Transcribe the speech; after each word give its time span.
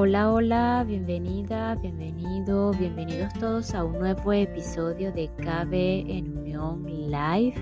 Hola, 0.00 0.32
hola, 0.32 0.84
bienvenida, 0.86 1.74
bienvenido, 1.74 2.70
bienvenidos 2.70 3.34
todos 3.34 3.74
a 3.74 3.82
un 3.82 3.98
nuevo 3.98 4.32
episodio 4.32 5.10
de 5.10 5.26
KB 5.26 5.74
en 6.08 6.38
Unión 6.38 6.86
Live, 6.86 7.56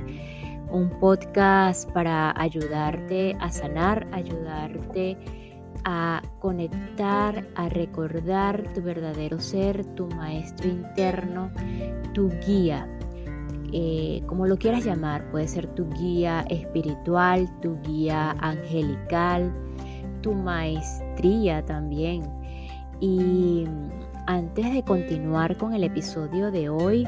un 0.70 0.90
podcast 1.00 1.90
para 1.92 2.38
ayudarte 2.38 3.34
a 3.40 3.50
sanar, 3.50 4.06
ayudarte 4.12 5.16
a 5.86 6.20
conectar, 6.38 7.48
a 7.54 7.70
recordar 7.70 8.70
tu 8.74 8.82
verdadero 8.82 9.40
ser, 9.40 9.86
tu 9.94 10.06
maestro 10.08 10.68
interno, 10.68 11.50
tu 12.12 12.28
guía. 12.46 12.86
Eh, 13.72 14.22
como 14.26 14.46
lo 14.46 14.58
quieras 14.58 14.84
llamar, 14.84 15.30
puede 15.30 15.48
ser 15.48 15.68
tu 15.68 15.88
guía 15.88 16.44
espiritual, 16.50 17.48
tu 17.62 17.80
guía 17.80 18.32
angelical, 18.40 19.50
tu 20.20 20.34
también. 21.66 22.24
Y 23.00 23.64
antes 24.26 24.72
de 24.72 24.82
continuar 24.82 25.56
con 25.56 25.74
el 25.74 25.84
episodio 25.84 26.50
de 26.50 26.68
hoy, 26.68 27.06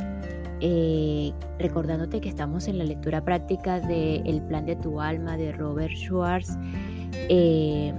eh, 0.61 1.33
recordándote 1.59 2.21
que 2.21 2.29
estamos 2.29 2.69
en 2.69 2.79
la 2.79 2.85
lectura 2.85 3.25
práctica 3.25 3.81
de 3.81 4.17
El 4.17 4.43
plan 4.43 4.67
de 4.67 4.77
tu 4.77 5.01
alma 5.01 5.37
de 5.37 5.53
Robert 5.53 5.95
Schwartz, 5.95 6.57
eh, 7.29 7.93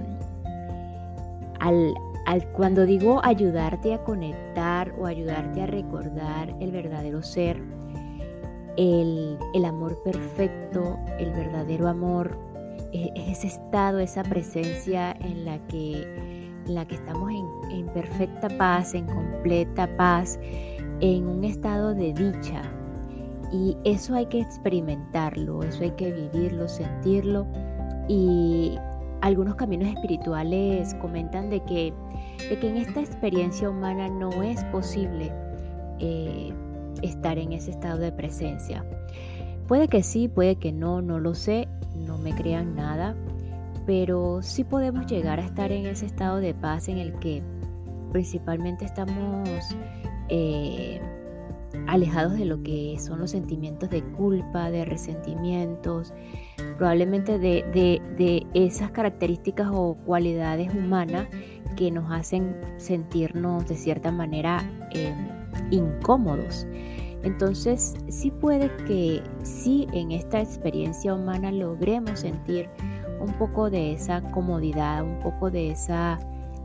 al, 1.58 1.94
cuando 2.52 2.86
digo 2.86 3.20
ayudarte 3.24 3.94
a 3.94 4.02
conectar 4.04 4.92
o 4.98 5.06
ayudarte 5.06 5.62
a 5.62 5.66
recordar 5.66 6.54
el 6.60 6.70
verdadero 6.70 7.22
ser, 7.22 7.62
el, 8.76 9.36
el 9.54 9.64
amor 9.64 10.00
perfecto, 10.02 10.98
el 11.18 11.30
verdadero 11.32 11.88
amor, 11.88 12.49
es 12.92 13.38
ese 13.38 13.46
estado, 13.48 13.98
esa 13.98 14.22
presencia 14.22 15.12
en 15.20 15.44
la 15.44 15.58
que, 15.68 16.50
la 16.66 16.86
que 16.86 16.96
estamos 16.96 17.30
en, 17.30 17.72
en 17.78 17.86
perfecta 17.88 18.48
paz, 18.58 18.94
en 18.94 19.06
completa 19.06 19.88
paz, 19.96 20.38
en 21.00 21.26
un 21.26 21.44
estado 21.44 21.94
de 21.94 22.12
dicha. 22.12 22.62
Y 23.52 23.76
eso 23.84 24.14
hay 24.14 24.26
que 24.26 24.40
experimentarlo, 24.40 25.62
eso 25.62 25.82
hay 25.82 25.90
que 25.92 26.12
vivirlo, 26.12 26.68
sentirlo. 26.68 27.46
Y 28.08 28.78
algunos 29.20 29.56
caminos 29.56 29.88
espirituales 29.88 30.94
comentan 30.94 31.50
de 31.50 31.60
que, 31.64 31.92
de 32.48 32.58
que 32.58 32.68
en 32.68 32.76
esta 32.76 33.00
experiencia 33.00 33.68
humana 33.68 34.08
no 34.08 34.30
es 34.42 34.62
posible 34.66 35.32
eh, 35.98 36.52
estar 37.02 37.38
en 37.38 37.52
ese 37.52 37.72
estado 37.72 37.98
de 37.98 38.12
presencia. 38.12 38.84
Puede 39.66 39.88
que 39.88 40.02
sí, 40.02 40.28
puede 40.28 40.56
que 40.56 40.72
no, 40.72 41.02
no 41.02 41.20
lo 41.20 41.34
sé, 41.34 41.68
no 42.00 42.18
me 42.18 42.34
crean 42.34 42.74
nada, 42.74 43.14
pero 43.86 44.42
sí 44.42 44.64
podemos 44.64 45.06
llegar 45.06 45.40
a 45.40 45.44
estar 45.44 45.72
en 45.72 45.86
ese 45.86 46.06
estado 46.06 46.38
de 46.38 46.54
paz 46.54 46.88
en 46.88 46.98
el 46.98 47.14
que 47.14 47.42
principalmente 48.12 48.84
estamos 48.84 49.48
eh, 50.28 51.00
alejados 51.86 52.34
de 52.34 52.44
lo 52.44 52.62
que 52.62 52.96
son 52.98 53.20
los 53.20 53.30
sentimientos 53.30 53.90
de 53.90 54.02
culpa, 54.02 54.70
de 54.70 54.84
resentimientos, 54.84 56.12
probablemente 56.76 57.38
de, 57.38 58.46
esas 58.54 58.90
características 58.90 59.68
o 59.72 59.96
cualidades 60.06 60.72
humanas 60.74 61.28
que 61.76 61.90
nos 61.90 62.10
hacen 62.10 62.56
sentirnos 62.76 63.66
de 63.66 63.76
cierta 63.76 64.10
manera 64.10 64.58
em, 64.92 65.28
incómodos. 65.70 66.66
Entonces, 67.22 67.94
sí 68.08 68.30
puede 68.30 68.70
que 68.86 69.22
sí 69.42 69.86
en 69.92 70.12
esta 70.12 70.40
experiencia 70.40 71.14
humana 71.14 71.52
logremos 71.52 72.20
sentir 72.20 72.68
un 73.20 73.32
poco 73.34 73.68
de 73.70 73.92
esa 73.92 74.22
comodidad, 74.32 75.04
un 75.04 75.18
poco 75.20 75.50
de 75.50 75.70
esa, 75.70 76.18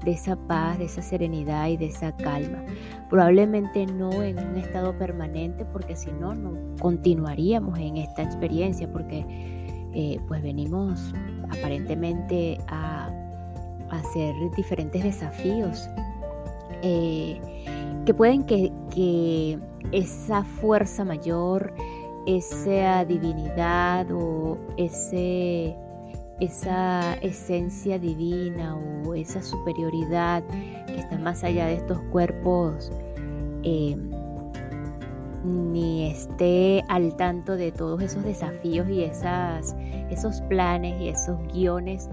de 0.05 0.11
esa 0.11 0.35
paz, 0.35 0.77
de 0.79 0.85
esa 0.85 1.01
serenidad 1.01 1.67
y 1.67 1.77
de 1.77 1.87
esa 1.87 2.15
calma. 2.15 2.63
Probablemente 3.09 3.85
no 3.85 4.23
en 4.23 4.39
un 4.39 4.55
estado 4.55 4.97
permanente, 4.97 5.65
porque 5.65 5.95
si 5.95 6.11
no, 6.13 6.33
no 6.33 6.53
continuaríamos 6.79 7.77
en 7.77 7.97
esta 7.97 8.23
experiencia, 8.23 8.89
porque 8.91 9.25
eh, 9.93 10.19
pues 10.27 10.41
venimos 10.41 11.13
aparentemente 11.49 12.57
a, 12.67 13.09
hacer 13.91 14.33
diferentes 14.57 15.03
desafíos 15.03 15.87
eh, 16.81 17.39
que 18.05 18.13
pueden 18.13 18.43
que, 18.43 18.71
que 18.93 19.59
esa 19.91 20.43
fuerza 20.43 21.03
mayor, 21.03 21.73
esa 22.25 23.03
divinidad 23.05 24.07
o 24.11 24.57
ese, 24.77 25.75
esa 26.39 27.15
esencia 27.15 27.99
divina 27.99 28.77
o 29.05 29.13
esa 29.13 29.41
superioridad 29.41 30.43
que 30.87 30.99
está 30.99 31.17
más 31.17 31.43
allá 31.43 31.67
de 31.67 31.75
estos 31.75 31.99
cuerpos, 32.11 32.91
eh, 33.63 33.97
ni 35.43 36.11
esté 36.11 36.83
al 36.87 37.15
tanto 37.17 37.55
de 37.55 37.71
todos 37.71 38.01
esos 38.01 38.23
desafíos 38.23 38.87
y 38.89 39.03
esos 39.03 40.41
planes 40.43 40.99
y 40.99 41.09
esos 41.09 41.37
guiones 41.53 42.09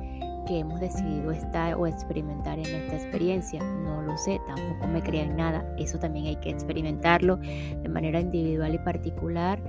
que 0.52 0.58
hemos 0.58 0.80
decidido 0.80 1.30
estar 1.30 1.74
o 1.76 1.86
experimentar 1.86 2.58
en 2.58 2.66
esta 2.66 2.96
experiencia. 2.96 3.62
No 3.62 4.02
lo 4.02 4.18
sé, 4.18 4.38
tampoco 4.46 4.86
me 4.86 5.02
crean 5.02 5.34
nada. 5.34 5.64
Eso 5.78 5.98
también 5.98 6.26
hay 6.26 6.36
que 6.36 6.50
experimentarlo 6.50 7.38
de 7.38 7.88
manera 7.88 8.20
individual 8.20 8.74
y 8.74 8.78
particular 8.78 9.62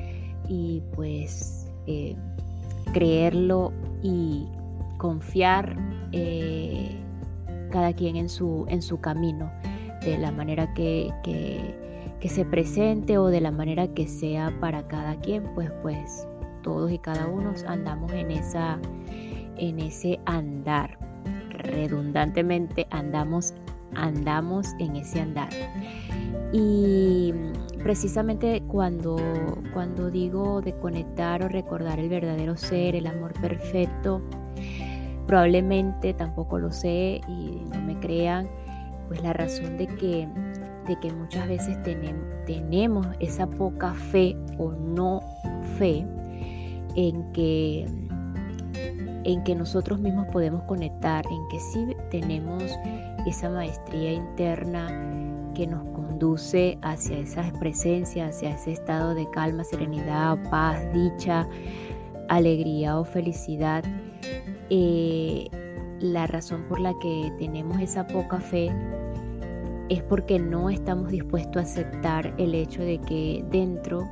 y 0.50 0.84
pues 0.94 1.72
eh, 1.88 2.18
creerlo 2.92 3.72
y 4.02 4.46
confiar 4.98 5.78
eh, 6.12 6.98
cada 7.72 7.94
quien 7.94 8.18
en 8.18 8.28
su, 8.28 8.66
en 8.68 8.82
su 8.82 9.00
camino 9.00 9.54
de 10.02 10.18
la 10.18 10.34
manera 10.34 10.74
que, 10.74 11.14
que, 11.24 11.78
que 12.20 12.28
se 12.28 12.44
presente 12.44 13.18
o 13.18 13.28
de 13.28 13.40
la 13.40 13.52
manera 13.52 13.88
que 13.88 14.06
sea 14.06 14.54
para 14.60 14.86
cada 14.90 15.16
quien, 15.22 15.44
pues 15.56 15.72
pues 15.82 16.28
todos 16.62 16.92
y 16.92 17.00
cada 17.00 17.28
uno 17.28 17.54
andamos 17.68 18.12
en 18.12 18.32
esa 18.32 18.80
en 19.58 19.80
ese 19.80 20.20
andar. 20.26 20.98
Redundantemente 21.50 22.88
andamos, 22.90 23.54
andamos 23.96 24.68
en 24.80 24.96
ese 24.96 25.22
andar. 25.22 25.50
Y 26.52 27.34
precisamente 27.82 28.62
cuando, 28.68 29.18
cuando 29.74 30.10
digo 30.12 30.62
de 30.62 30.74
conectar 30.78 31.44
o 31.44 31.50
recordar 31.50 32.00
el 32.00 32.10
verdadero 32.10 32.56
ser, 32.56 32.96
el 32.96 33.08
amor 33.08 33.34
perfecto, 33.34 34.22
probablemente 35.28 36.14
tampoco 36.14 36.60
lo 36.60 36.72
sé 36.72 37.22
y 37.28 37.62
no 37.74 37.82
me 37.82 38.00
crean, 38.00 38.48
pues 39.08 39.22
la 39.24 39.34
razón 39.34 39.78
de 39.78 39.88
que, 39.88 40.28
de 40.88 41.00
que 41.00 41.12
muchas 41.12 41.48
veces 41.48 41.82
tenemos, 41.84 42.24
tenemos 42.46 43.08
esa 43.20 43.48
poca 43.48 43.94
fe 43.94 44.36
o 44.58 44.72
no 44.72 45.22
fe 45.78 46.06
en 46.96 47.32
que 47.32 47.86
en 49.24 49.44
que 49.44 49.56
nosotros 49.56 50.00
mismos 50.00 50.28
podemos 50.28 50.64
conectar, 50.64 51.26
en 51.26 51.48
que 51.50 51.60
sí 51.60 51.96
tenemos 52.10 52.64
esa 53.26 53.50
maestría 53.50 54.14
interna 54.14 54.88
que 55.54 55.68
nos 55.68 55.84
conduce 55.94 56.78
hacia 56.82 57.20
esa 57.20 57.52
presencia, 57.60 58.28
hacia 58.28 58.52
ese 58.52 58.74
estado 58.74 59.14
de 59.14 59.30
calma, 59.30 59.64
serenidad, 59.64 60.38
paz, 60.50 60.82
dicha, 60.94 61.48
alegría 62.30 63.00
o 63.00 63.06
felicidad. 63.06 63.84
Eh, 64.70 65.50
la 66.00 66.28
razón 66.28 66.66
por 66.68 66.80
la 66.80 66.94
que 67.00 67.32
tenemos 67.40 67.80
esa 67.80 68.06
poca 68.08 68.40
fe 68.40 68.72
es 69.90 70.02
porque 70.04 70.40
no 70.40 70.70
estamos 70.70 71.10
dispuestos 71.10 71.58
a 71.58 71.66
aceptar 71.66 72.34
el 72.38 72.56
hecho 72.56 72.82
de 72.82 73.00
que 73.00 73.46
dentro 73.52 74.08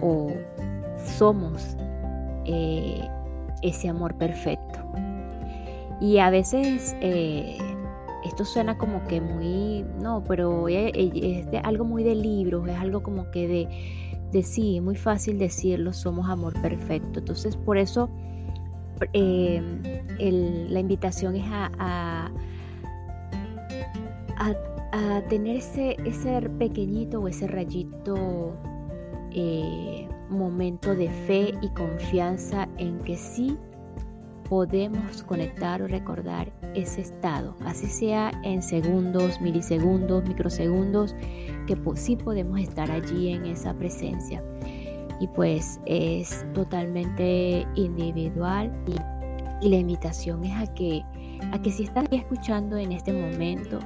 o 0.00 0.30
somos 1.16 1.76
eh, 2.44 3.08
ese 3.62 3.88
amor 3.88 4.14
perfecto. 4.14 4.78
Y 6.00 6.18
a 6.18 6.30
veces 6.30 6.96
eh, 7.00 7.58
esto 8.24 8.44
suena 8.44 8.78
como 8.78 9.04
que 9.06 9.20
muy, 9.20 9.84
no, 10.00 10.22
pero 10.26 10.68
es, 10.68 10.92
algo 11.64 11.84
muy 11.84 12.04
de 12.04 12.14
libros, 12.14 12.68
es 12.68 12.76
algo 12.76 13.02
como 13.02 13.30
que 13.30 13.48
de, 13.48 13.68
de 14.32 14.42
sí, 14.42 14.80
muy 14.80 14.96
fácil 14.96 15.38
decirlo, 15.38 15.92
somos 15.92 16.28
amor 16.28 16.60
perfecto. 16.60 17.20
Entonces 17.20 17.56
por 17.56 17.78
eso 17.78 18.08
eh, 19.12 19.62
la 20.70 20.80
invitación 20.80 21.36
es 21.36 21.46
a, 21.46 21.70
a, 21.78 22.30
tener 25.28 25.56
ese, 25.56 25.96
ese 26.04 26.48
pequeñito 26.58 27.20
o 27.20 27.28
ese 27.28 27.46
rayito 27.46 28.54
eh, 29.32 30.08
momento 30.30 30.94
de 30.94 31.08
fe 31.08 31.54
y 31.62 31.68
confianza 31.70 32.68
en 32.78 32.98
que 33.00 33.16
sí 33.16 33.56
podemos 34.48 35.22
conectar 35.24 35.82
o 35.82 35.86
recordar 35.86 36.50
ese 36.74 37.02
estado, 37.02 37.54
así 37.64 37.86
sea 37.86 38.32
en 38.44 38.62
segundos, 38.62 39.40
milisegundos, 39.40 40.26
microsegundos, 40.26 41.14
que 41.66 41.76
sí 41.96 42.16
podemos 42.16 42.58
estar 42.60 42.90
allí 42.90 43.28
en 43.28 43.44
esa 43.46 43.74
presencia. 43.74 44.42
Y 45.20 45.26
pues 45.28 45.80
es 45.84 46.46
totalmente 46.54 47.66
individual 47.74 48.72
y, 48.86 48.94
la 49.68 49.76
invitación 49.76 50.44
es 50.44 50.56
a 50.56 50.72
que 50.72 51.02
a 51.52 51.60
que 51.60 51.72
si 51.72 51.82
estás 51.82 52.06
escuchando 52.12 52.76
en 52.76 52.92
este 52.92 53.12
momento, 53.12 53.80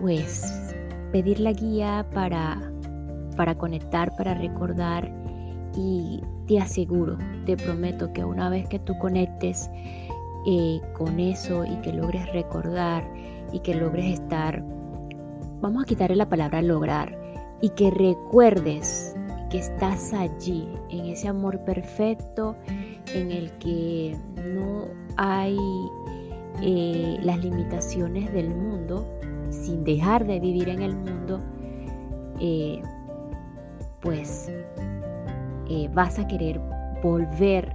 pues 0.00 0.74
pedir 1.12 1.38
la 1.38 1.52
guía 1.52 2.04
para, 2.12 2.60
para 3.36 3.54
conectar, 3.56 4.14
para 4.16 4.34
recordar 4.34 5.23
y 5.76 6.22
te 6.46 6.60
aseguro, 6.60 7.18
te 7.46 7.56
prometo 7.56 8.12
que 8.12 8.24
una 8.24 8.48
vez 8.48 8.68
que 8.68 8.78
tú 8.78 8.96
conectes 8.98 9.70
eh, 10.46 10.80
con 10.94 11.18
eso 11.20 11.64
y 11.64 11.76
que 11.76 11.92
logres 11.92 12.30
recordar 12.32 13.04
y 13.52 13.60
que 13.60 13.74
logres 13.74 14.20
estar, 14.20 14.62
vamos 15.60 15.84
a 15.84 15.86
quitarle 15.86 16.16
la 16.16 16.28
palabra 16.28 16.60
lograr 16.62 17.18
y 17.60 17.70
que 17.70 17.90
recuerdes 17.90 19.16
que 19.50 19.58
estás 19.58 20.12
allí, 20.12 20.68
en 20.90 21.06
ese 21.06 21.28
amor 21.28 21.60
perfecto 21.60 22.56
en 23.14 23.30
el 23.30 23.50
que 23.58 24.16
no 24.54 24.88
hay 25.16 25.56
eh, 26.60 27.18
las 27.22 27.38
limitaciones 27.38 28.32
del 28.32 28.54
mundo, 28.54 29.06
sin 29.50 29.84
dejar 29.84 30.26
de 30.26 30.40
vivir 30.40 30.68
en 30.68 30.82
el 30.82 30.94
mundo, 30.94 31.40
eh, 32.40 32.82
pues 34.00 34.50
eh, 35.68 35.88
vas 35.92 36.18
a 36.18 36.26
querer 36.26 36.60
volver, 37.02 37.74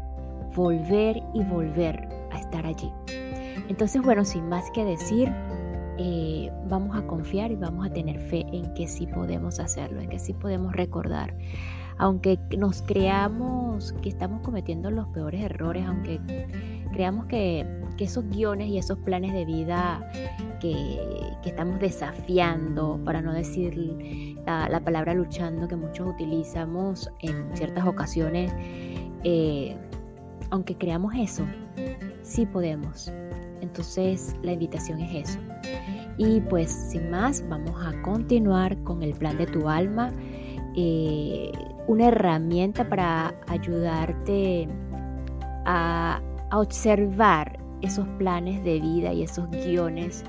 volver 0.56 1.22
y 1.34 1.44
volver 1.44 2.08
a 2.32 2.40
estar 2.40 2.66
allí. 2.66 2.92
Entonces, 3.68 4.02
bueno, 4.02 4.26
sin 4.26 4.48
más 4.50 4.70
que 4.72 4.84
decir, 4.84 5.32
eh, 5.98 6.52
vamos 6.68 6.98
a 6.98 7.06
confiar 7.06 7.52
y 7.52 7.56
vamos 7.56 7.86
a 7.86 7.90
tener 7.92 8.20
fe 8.20 8.46
en 8.52 8.74
que 8.74 8.88
sí 8.88 9.06
podemos 9.06 9.60
hacerlo, 9.60 10.00
en 10.00 10.10
que 10.10 10.18
sí 10.18 10.34
podemos 10.34 10.74
recordar. 10.74 11.36
Aunque 11.98 12.40
nos 12.58 12.82
creamos 12.82 13.94
que 14.02 14.10
estamos 14.10 14.42
cometiendo 14.42 14.90
los 14.90 15.08
peores 15.10 15.44
errores, 15.44 15.86
aunque 15.86 16.22
creamos 16.94 17.26
que, 17.26 17.66
esos 18.06 18.28
guiones 18.30 18.68
y 18.70 18.78
esos 18.78 18.98
planes 19.00 19.34
de 19.34 19.46
vida 19.46 20.10
que, 20.60 21.00
estamos 21.46 21.80
desafiando, 21.80 23.00
para 23.04 23.24
no 23.24 23.34
decir 23.34 23.76
la, 24.46 24.80
palabra 24.82 25.16
luchando 25.16 25.68
que 25.68 25.76
muchos 25.76 26.08
utilizamos 26.08 27.10
en 27.22 27.56
ciertas 27.56 27.88
ocasiones, 27.88 28.54
eh, 29.24 29.76
aunque 30.52 30.76
creamos 30.76 31.14
eso, 31.16 31.44
sí 32.22 32.46
podemos. 32.46 33.12
Entonces 33.62 34.36
la 34.44 34.54
invitación 34.54 35.00
es 35.00 35.30
eso. 35.30 35.40
Y 36.18 36.42
pues 36.42 36.70
sin 36.70 37.10
más, 37.10 37.44
vamos 37.48 37.76
a 37.84 38.00
continuar 38.02 38.78
con 38.84 39.02
el 39.02 39.14
plan 39.14 39.38
de 39.38 39.48
tu 39.48 39.70
alma, 39.70 40.12
eh, 40.76 41.52
una 41.88 42.08
herramienta 42.08 42.88
para 42.88 43.34
ayudarte 43.48 44.68
a, 45.66 46.22
observar 46.52 47.59
esos 47.82 48.08
planes 48.18 48.64
de 48.64 48.80
vida 48.80 49.14
y 49.14 49.24
esos 49.24 49.50
guiones 49.50 50.24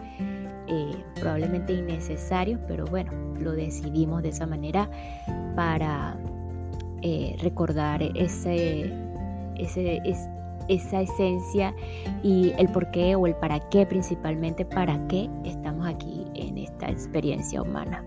eh, 0.66 1.04
probablemente 1.18 1.72
innecesarios, 1.72 2.60
pero 2.68 2.84
bueno, 2.86 3.12
lo 3.38 3.52
decidimos 3.52 4.22
de 4.22 4.28
esa 4.28 4.46
manera 4.46 4.88
para 5.56 6.16
eh, 7.02 7.36
recordar 7.42 8.02
ese, 8.14 8.92
ese, 9.56 10.02
esa 10.68 11.00
esencia 11.00 11.74
y 12.22 12.52
el 12.58 12.68
por 12.68 12.90
qué 12.90 13.16
o 13.16 13.26
el 13.26 13.34
para 13.34 13.58
qué 13.70 13.84
principalmente, 13.86 14.64
para 14.64 15.06
qué 15.08 15.28
estamos 15.44 15.88
aquí 15.88 16.24
en 16.34 16.58
esta 16.58 16.88
experiencia 16.88 17.62
humana. 17.62 18.04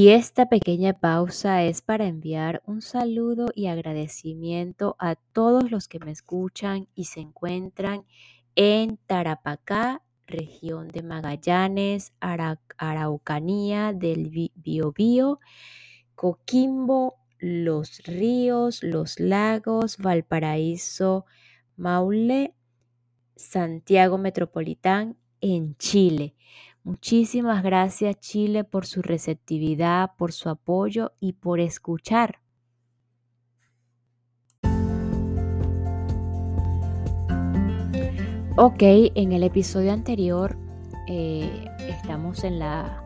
Y 0.00 0.10
esta 0.10 0.48
pequeña 0.48 0.92
pausa 0.92 1.64
es 1.64 1.82
para 1.82 2.06
enviar 2.06 2.62
un 2.66 2.82
saludo 2.82 3.48
y 3.52 3.66
agradecimiento 3.66 4.94
a 5.00 5.16
todos 5.16 5.72
los 5.72 5.88
que 5.88 5.98
me 5.98 6.12
escuchan 6.12 6.86
y 6.94 7.06
se 7.06 7.18
encuentran 7.18 8.04
en 8.54 8.98
Tarapacá, 9.08 10.04
región 10.28 10.86
de 10.86 11.02
Magallanes, 11.02 12.12
Araucanía 12.20 13.92
del 13.92 14.52
Biobío 14.54 15.40
Coquimbo, 16.14 17.16
Los 17.40 17.98
Ríos, 18.04 18.84
Los 18.84 19.18
Lagos, 19.18 19.98
Valparaíso, 19.98 21.24
Maule, 21.76 22.54
Santiago 23.34 24.16
Metropolitán 24.16 25.16
en 25.40 25.76
Chile. 25.76 26.36
Muchísimas 26.88 27.62
gracias 27.62 28.18
Chile 28.18 28.64
por 28.64 28.86
su 28.86 29.02
receptividad, 29.02 30.12
por 30.16 30.32
su 30.32 30.48
apoyo 30.48 31.12
y 31.20 31.34
por 31.34 31.60
escuchar. 31.60 32.40
Ok, 38.56 38.80
en 38.80 39.32
el 39.32 39.42
episodio 39.42 39.92
anterior 39.92 40.56
eh, 41.08 41.66
estamos 41.78 42.42
en 42.44 42.58
la 42.58 43.04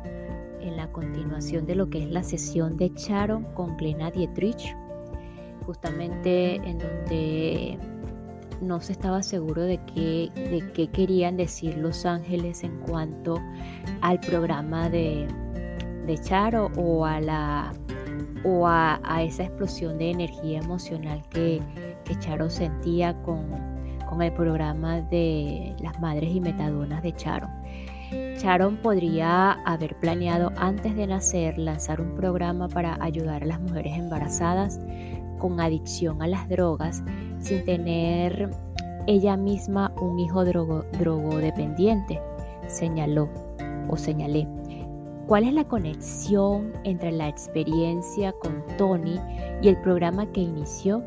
en 0.61 0.77
la 0.77 0.93
continuación 0.93 1.67
de 1.67 1.75
lo 1.75 1.91
que 1.91 2.05
es 2.05 2.11
la 2.13 2.23
sesión 2.23 2.77
de 2.77 2.95
Charon 2.95 3.53
con 3.53 3.77
Glena 3.77 4.13
Dietrich, 4.13 4.77
justamente 5.67 6.55
en 6.55 6.79
donde 6.79 7.79
no 8.63 8.81
se 8.81 8.93
estaba 8.93 9.23
seguro 9.23 9.63
de 9.63 9.79
qué, 9.95 10.31
de 10.35 10.73
qué 10.73 10.89
querían 10.89 11.37
decir 11.37 11.77
los 11.77 12.07
ángeles 12.07 12.63
en 12.65 12.79
cuanto 12.81 13.41
al 14.01 14.21
programa 14.21 14.89
de, 14.89 15.27
de 16.07 16.19
Charo 16.19 16.71
o 16.77 17.05
a 17.05 17.21
la 17.21 17.73
o 18.45 18.67
a, 18.67 18.99
esa 19.23 19.45
explosión 19.45 19.99
de 19.99 20.11
energía 20.11 20.59
emocional 20.59 21.23
que, 21.31 21.63
que 22.05 22.19
Charo 22.19 22.51
sentía 22.51 23.15
con, 23.23 23.47
con 24.09 24.21
el 24.21 24.33
programa 24.33 25.01
de 25.01 25.77
las 25.81 26.01
madres 26.01 26.31
y 26.35 26.41
metadonas 26.41 27.03
de 27.03 27.13
Charo. 27.15 27.49
Sharon 28.11 28.77
podría 28.77 29.53
haber 29.65 29.97
planeado 30.01 30.53
antes 30.57 30.95
de 30.97 31.07
nacer 31.07 31.57
lanzar 31.57 32.01
un 32.01 32.15
programa 32.15 32.69
para 32.69 33.03
ayudar 33.03 33.43
a 33.43 33.47
las 33.47 33.61
mujeres 33.61 33.97
embarazadas 33.97 34.81
con 35.39 35.61
adicción 35.61 36.21
a 36.21 36.27
las 36.27 36.49
drogas 36.49 37.03
sin 37.43 37.65
tener 37.65 38.51
ella 39.07 39.37
misma 39.37 39.93
un 40.01 40.19
hijo 40.19 40.45
drogo, 40.45 40.85
drogodependiente, 40.99 42.21
señaló 42.69 43.29
o 43.89 43.97
señalé. 43.97 44.49
¿Cuál 45.27 45.45
es 45.45 45.55
la 45.55 45.65
conexión 45.65 46.73
entre 46.85 47.13
la 47.13 47.29
experiencia 47.29 48.33
con 48.33 48.65
Tony 48.77 49.19
y 49.61 49.69
el 49.69 49.81
programa 49.81 50.27
que 50.33 50.41
inició? 50.41 51.03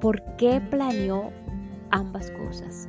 ¿Por 0.00 0.22
qué 0.36 0.60
planeó 0.60 1.30
ambas 1.90 2.30
cosas? 2.32 2.88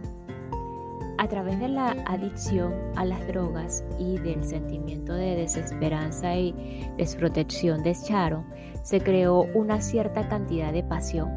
A 1.18 1.28
través 1.28 1.60
de 1.60 1.68
la 1.68 1.92
adicción 2.06 2.74
a 2.96 3.04
las 3.04 3.28
drogas 3.28 3.84
y 4.00 4.18
del 4.20 4.44
sentimiento 4.44 5.14
de 5.14 5.36
desesperanza 5.36 6.36
y 6.36 6.90
desprotección 6.98 7.84
de 7.84 7.94
Sharon, 7.94 8.46
se 8.84 9.02
creó 9.02 9.42
una 9.54 9.82
cierta 9.82 10.30
cantidad 10.30 10.72
de 10.72 10.84
pasión, 10.84 11.30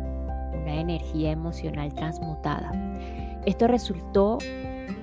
una 0.63 0.81
energía 0.81 1.33
emocional 1.33 1.93
transmutada. 1.95 2.73
Esto 3.45 3.67
resultó 3.67 4.39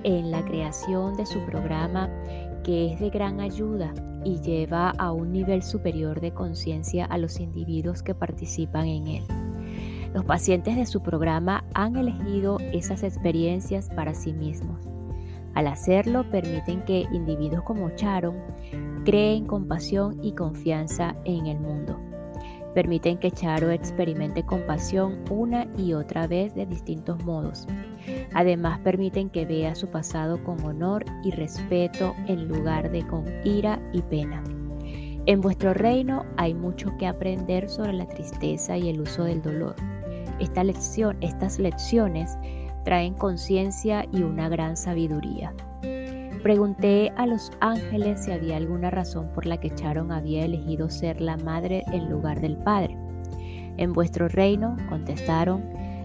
en 0.02 0.30
la 0.30 0.44
creación 0.44 1.14
de 1.16 1.26
su 1.26 1.40
programa 1.44 2.08
que 2.64 2.92
es 2.92 3.00
de 3.00 3.10
gran 3.10 3.40
ayuda 3.40 3.92
y 4.24 4.40
lleva 4.40 4.90
a 4.90 5.12
un 5.12 5.32
nivel 5.32 5.62
superior 5.62 6.20
de 6.20 6.32
conciencia 6.32 7.04
a 7.06 7.18
los 7.18 7.40
individuos 7.40 8.02
que 8.02 8.14
participan 8.14 8.86
en 8.86 9.06
él. 9.08 9.24
Los 10.12 10.24
pacientes 10.24 10.76
de 10.76 10.86
su 10.86 11.02
programa 11.02 11.64
han 11.74 11.96
elegido 11.96 12.58
esas 12.72 13.02
experiencias 13.02 13.88
para 13.90 14.14
sí 14.14 14.32
mismos. 14.32 14.88
Al 15.54 15.66
hacerlo, 15.66 16.28
permiten 16.30 16.82
que 16.84 17.06
individuos 17.12 17.62
como 17.64 17.90
Charon 17.90 18.36
creen 19.04 19.46
compasión 19.46 20.18
y 20.22 20.32
confianza 20.32 21.16
en 21.24 21.46
el 21.46 21.58
mundo. 21.58 22.09
Permiten 22.74 23.18
que 23.18 23.30
Charo 23.30 23.70
experimente 23.70 24.44
compasión 24.44 25.24
una 25.28 25.66
y 25.76 25.92
otra 25.92 26.26
vez 26.26 26.54
de 26.54 26.66
distintos 26.66 27.22
modos. 27.24 27.66
Además, 28.32 28.78
permiten 28.80 29.28
que 29.28 29.44
vea 29.44 29.74
su 29.74 29.88
pasado 29.88 30.42
con 30.44 30.62
honor 30.64 31.04
y 31.24 31.32
respeto 31.32 32.14
en 32.26 32.46
lugar 32.48 32.90
de 32.90 33.06
con 33.06 33.24
ira 33.44 33.80
y 33.92 34.02
pena. 34.02 34.42
En 35.26 35.40
vuestro 35.40 35.74
reino 35.74 36.24
hay 36.36 36.54
mucho 36.54 36.96
que 36.96 37.06
aprender 37.06 37.68
sobre 37.68 37.92
la 37.92 38.08
tristeza 38.08 38.78
y 38.78 38.88
el 38.88 39.00
uso 39.00 39.24
del 39.24 39.42
dolor. 39.42 39.76
Estas 40.38 41.58
lecciones 41.58 42.38
traen 42.84 43.14
conciencia 43.14 44.06
y 44.12 44.22
una 44.22 44.48
gran 44.48 44.76
sabiduría. 44.76 45.52
Pregunté 46.42 47.12
a 47.16 47.26
los 47.26 47.52
ángeles 47.60 48.24
si 48.24 48.32
había 48.32 48.56
alguna 48.56 48.88
razón 48.90 49.28
por 49.34 49.44
la 49.44 49.60
que 49.60 49.74
Charon 49.74 50.10
había 50.10 50.46
elegido 50.46 50.88
ser 50.88 51.20
la 51.20 51.36
madre 51.36 51.84
en 51.92 52.08
lugar 52.08 52.40
del 52.40 52.56
padre. 52.56 52.96
En 53.76 53.92
vuestro 53.92 54.26
reino, 54.26 54.74
contestaron, 54.88 55.62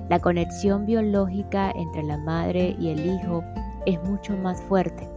la 0.09 0.19
conexión 0.19 0.85
biológica 0.85 1.71
entre 1.71 2.03
la 2.03 2.17
madre 2.17 2.75
y 2.77 2.89
el 2.89 3.05
hijo 3.05 3.45
es 3.85 4.01
mucho 4.03 4.35
más 4.35 4.61
fuerte. 4.63 5.09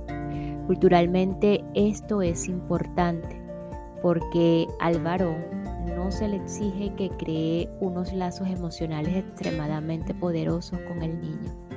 Culturalmente 0.68 1.64
esto 1.74 2.22
es 2.22 2.46
importante 2.46 3.42
porque 4.00 4.68
al 4.78 5.02
varón 5.02 5.44
no 5.96 6.12
se 6.12 6.28
le 6.28 6.36
exige 6.36 6.94
que 6.94 7.10
cree 7.10 7.68
unos 7.80 8.12
lazos 8.12 8.46
emocionales 8.46 9.16
extremadamente 9.16 10.14
poderosos 10.14 10.78
con 10.86 11.02
el 11.02 11.20
niño. 11.20 11.67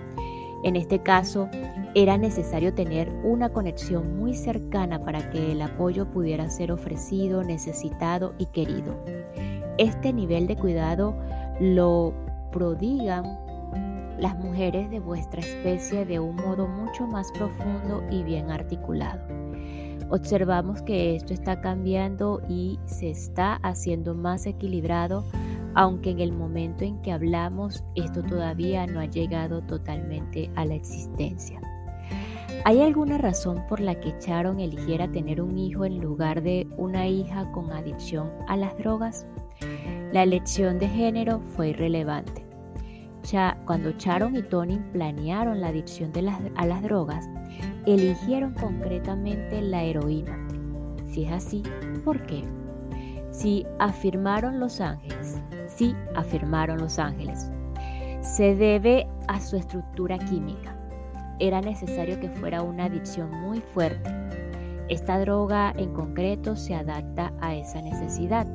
En 0.64 0.76
este 0.76 1.00
caso, 1.00 1.50
era 1.96 2.18
necesario 2.18 2.74
tener 2.74 3.12
una 3.24 3.50
conexión 3.50 4.18
muy 4.18 4.34
cercana 4.34 5.04
para 5.04 5.30
que 5.32 5.52
el 5.52 5.62
apoyo 5.62 6.06
pudiera 6.12 6.50
ser 6.50 6.72
ofrecido, 6.72 7.44
necesitado 7.44 8.34
y 8.38 8.46
querido. 8.48 8.96
Este 9.78 10.14
nivel 10.14 10.48
de 10.48 10.56
cuidado 10.56 11.16
lo 11.60 12.14
prodigan 12.52 13.24
las 14.20 14.38
mujeres 14.38 14.90
de 14.92 15.00
vuestra 15.00 15.42
especie 15.42 16.06
de 16.06 16.20
un 16.20 16.36
modo 16.36 16.68
mucho 16.68 17.08
más 17.08 17.32
profundo 17.32 18.04
y 18.12 18.24
bien 18.24 18.52
articulado. 18.52 19.20
Observamos 20.10 20.82
que 20.82 21.16
esto 21.16 21.34
está 21.34 21.62
cambiando 21.62 22.42
y 22.48 22.80
se 22.86 23.10
está 23.10 23.56
haciendo 23.64 24.14
más 24.14 24.46
equilibrado, 24.46 25.24
aunque 25.76 26.12
en 26.12 26.20
el 26.20 26.32
momento 26.32 26.84
en 26.84 27.02
que 27.02 27.12
hablamos 27.12 27.84
esto 27.96 28.22
todavía 28.24 28.86
no 28.88 29.00
ha 29.00 29.06
llegado 29.06 29.62
totalmente 29.62 30.50
a 30.56 30.66
la 30.66 30.76
existencia. 30.76 31.62
¿Hay 32.64 32.80
alguna 32.82 33.18
razón 33.18 33.64
por 33.68 33.80
la 33.80 34.00
que 34.00 34.14
Sharon 34.20 34.60
eligiera 34.60 35.12
tener 35.12 35.42
un 35.42 35.58
hijo 35.58 35.84
en 35.84 36.00
lugar 36.00 36.44
de 36.44 36.68
una 36.78 37.08
hija 37.08 37.52
con 37.54 37.72
adicción 37.72 38.30
a 38.48 38.56
las 38.56 38.78
drogas? 38.78 39.26
La 40.12 40.24
elección 40.24 40.78
de 40.78 40.88
género 40.88 41.42
fue 41.56 41.70
irrelevante. 41.70 42.46
cuando 43.66 43.92
Sharon 43.92 44.36
y 44.36 44.44
Tony 44.44 44.78
planearon 44.92 45.62
la 45.62 45.70
adicción 45.70 46.12
a 46.56 46.66
las 46.66 46.84
drogas, 46.84 47.28
eligieron 47.86 48.54
concretamente 48.54 49.62
la 49.62 49.84
heroína. 49.84 50.38
Si 51.08 51.24
es 51.24 51.32
así, 51.32 51.64
¿por 52.04 52.22
qué? 52.26 52.44
Si 53.32 53.66
afirmaron 53.80 54.60
los 54.60 54.82
ángeles, 54.82 55.42
sí 55.68 55.96
afirmaron 56.16 56.80
los 56.80 57.00
ángeles, 57.00 57.50
se 58.22 58.56
debe 58.56 59.08
a 59.28 59.40
su 59.40 59.56
estructura 59.56 60.18
química. 60.20 60.78
Era 61.40 61.62
necesario 61.62 62.20
que 62.20 62.30
fuera 62.30 62.62
una 62.62 62.86
adicción 62.86 63.32
muy 63.32 63.62
fuerte. 63.62 64.12
Esta 64.90 65.18
droga 65.20 65.74
en 65.78 65.94
concreto 65.94 66.56
se 66.56 66.76
adapta 66.76 67.32
a 67.40 67.56
esa 67.56 67.82
necesidad. 67.82 68.46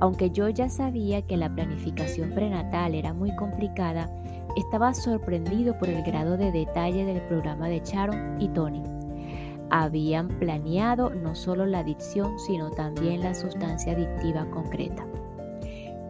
Aunque 0.00 0.30
yo 0.30 0.48
ya 0.48 0.68
sabía 0.68 1.22
que 1.22 1.36
la 1.36 1.54
planificación 1.54 2.30
prenatal 2.30 2.94
era 2.94 3.12
muy 3.12 3.36
complicada, 3.36 4.10
estaba 4.56 4.94
sorprendido 4.94 5.78
por 5.78 5.88
el 5.88 6.02
grado 6.02 6.36
de 6.36 6.50
detalle 6.50 7.04
del 7.04 7.20
programa 7.22 7.68
de 7.68 7.80
Sharon 7.84 8.40
y 8.40 8.48
Tony. 8.48 8.97
Habían 9.70 10.28
planeado 10.38 11.10
no 11.10 11.34
solo 11.34 11.66
la 11.66 11.80
adicción, 11.80 12.38
sino 12.38 12.70
también 12.70 13.20
la 13.20 13.34
sustancia 13.34 13.92
adictiva 13.92 14.46
concreta. 14.50 15.06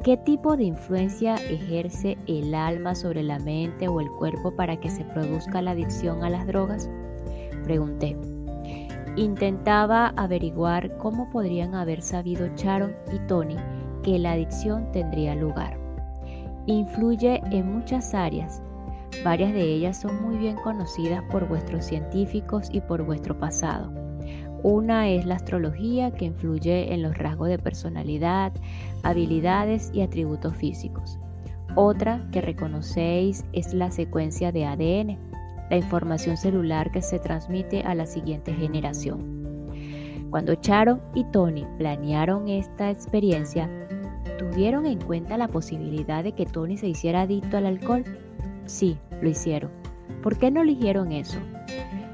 ¿Qué 0.04 0.16
tipo 0.16 0.56
de 0.56 0.64
influencia 0.64 1.34
ejerce 1.34 2.16
el 2.26 2.54
alma 2.54 2.94
sobre 2.94 3.22
la 3.22 3.38
mente 3.40 3.88
o 3.88 4.00
el 4.00 4.08
cuerpo 4.12 4.54
para 4.54 4.78
que 4.78 4.90
se 4.90 5.04
produzca 5.04 5.60
la 5.60 5.72
adicción 5.72 6.22
a 6.22 6.30
las 6.30 6.46
drogas? 6.46 6.88
Pregunté. 7.64 8.16
Intentaba 9.16 10.14
averiguar 10.16 10.96
cómo 10.98 11.28
podrían 11.30 11.74
haber 11.74 12.00
sabido 12.00 12.46
Sharon 12.54 12.94
y 13.12 13.18
Tony 13.26 13.56
que 14.04 14.18
la 14.18 14.32
adicción 14.32 14.90
tendría 14.92 15.34
lugar. 15.34 15.76
Influye 16.66 17.42
en 17.50 17.72
muchas 17.72 18.14
áreas. 18.14 18.62
Varias 19.24 19.52
de 19.52 19.62
ellas 19.62 20.00
son 20.00 20.22
muy 20.22 20.36
bien 20.36 20.56
conocidas 20.56 21.22
por 21.30 21.48
vuestros 21.48 21.84
científicos 21.84 22.68
y 22.72 22.80
por 22.80 23.02
vuestro 23.02 23.38
pasado. 23.38 23.92
Una 24.62 25.08
es 25.08 25.24
la 25.24 25.36
astrología 25.36 26.10
que 26.10 26.24
influye 26.24 26.92
en 26.92 27.02
los 27.02 27.16
rasgos 27.16 27.48
de 27.48 27.58
personalidad, 27.58 28.52
habilidades 29.02 29.90
y 29.94 30.02
atributos 30.02 30.56
físicos. 30.56 31.18
Otra 31.76 32.26
que 32.32 32.40
reconocéis 32.40 33.44
es 33.52 33.72
la 33.72 33.90
secuencia 33.90 34.50
de 34.50 34.66
ADN, 34.66 35.18
la 35.70 35.76
información 35.76 36.36
celular 36.36 36.90
que 36.90 37.02
se 37.02 37.18
transmite 37.18 37.82
a 37.82 37.94
la 37.94 38.06
siguiente 38.06 38.52
generación. 38.52 39.38
Cuando 40.30 40.54
Sharon 40.54 41.00
y 41.14 41.24
Tony 41.24 41.64
planearon 41.78 42.48
esta 42.48 42.90
experiencia, 42.90 43.70
¿tuvieron 44.38 44.86
en 44.86 45.00
cuenta 45.00 45.38
la 45.38 45.48
posibilidad 45.48 46.24
de 46.24 46.32
que 46.32 46.46
Tony 46.46 46.76
se 46.76 46.88
hiciera 46.88 47.22
adicto 47.22 47.56
al 47.56 47.66
alcohol? 47.66 48.04
Sí, 48.68 48.98
lo 49.22 49.30
hicieron. 49.30 49.70
¿Por 50.22 50.36
qué 50.36 50.50
no 50.50 50.60
eligieron 50.60 51.10
eso? 51.10 51.38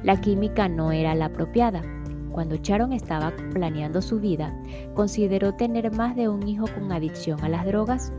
La 0.04 0.20
química 0.20 0.68
no 0.68 0.92
era 0.92 1.14
la 1.16 1.26
apropiada. 1.26 1.82
Cuando 2.30 2.56
Sharon 2.56 2.92
estaba 2.92 3.32
planeando 3.52 4.00
su 4.00 4.20
vida, 4.20 4.56
¿consideró 4.94 5.54
tener 5.54 5.92
más 5.92 6.14
de 6.14 6.28
un 6.28 6.46
hijo 6.46 6.66
con 6.72 6.92
adicción 6.92 7.42
a 7.42 7.48
las 7.48 7.66
drogas? 7.66 8.12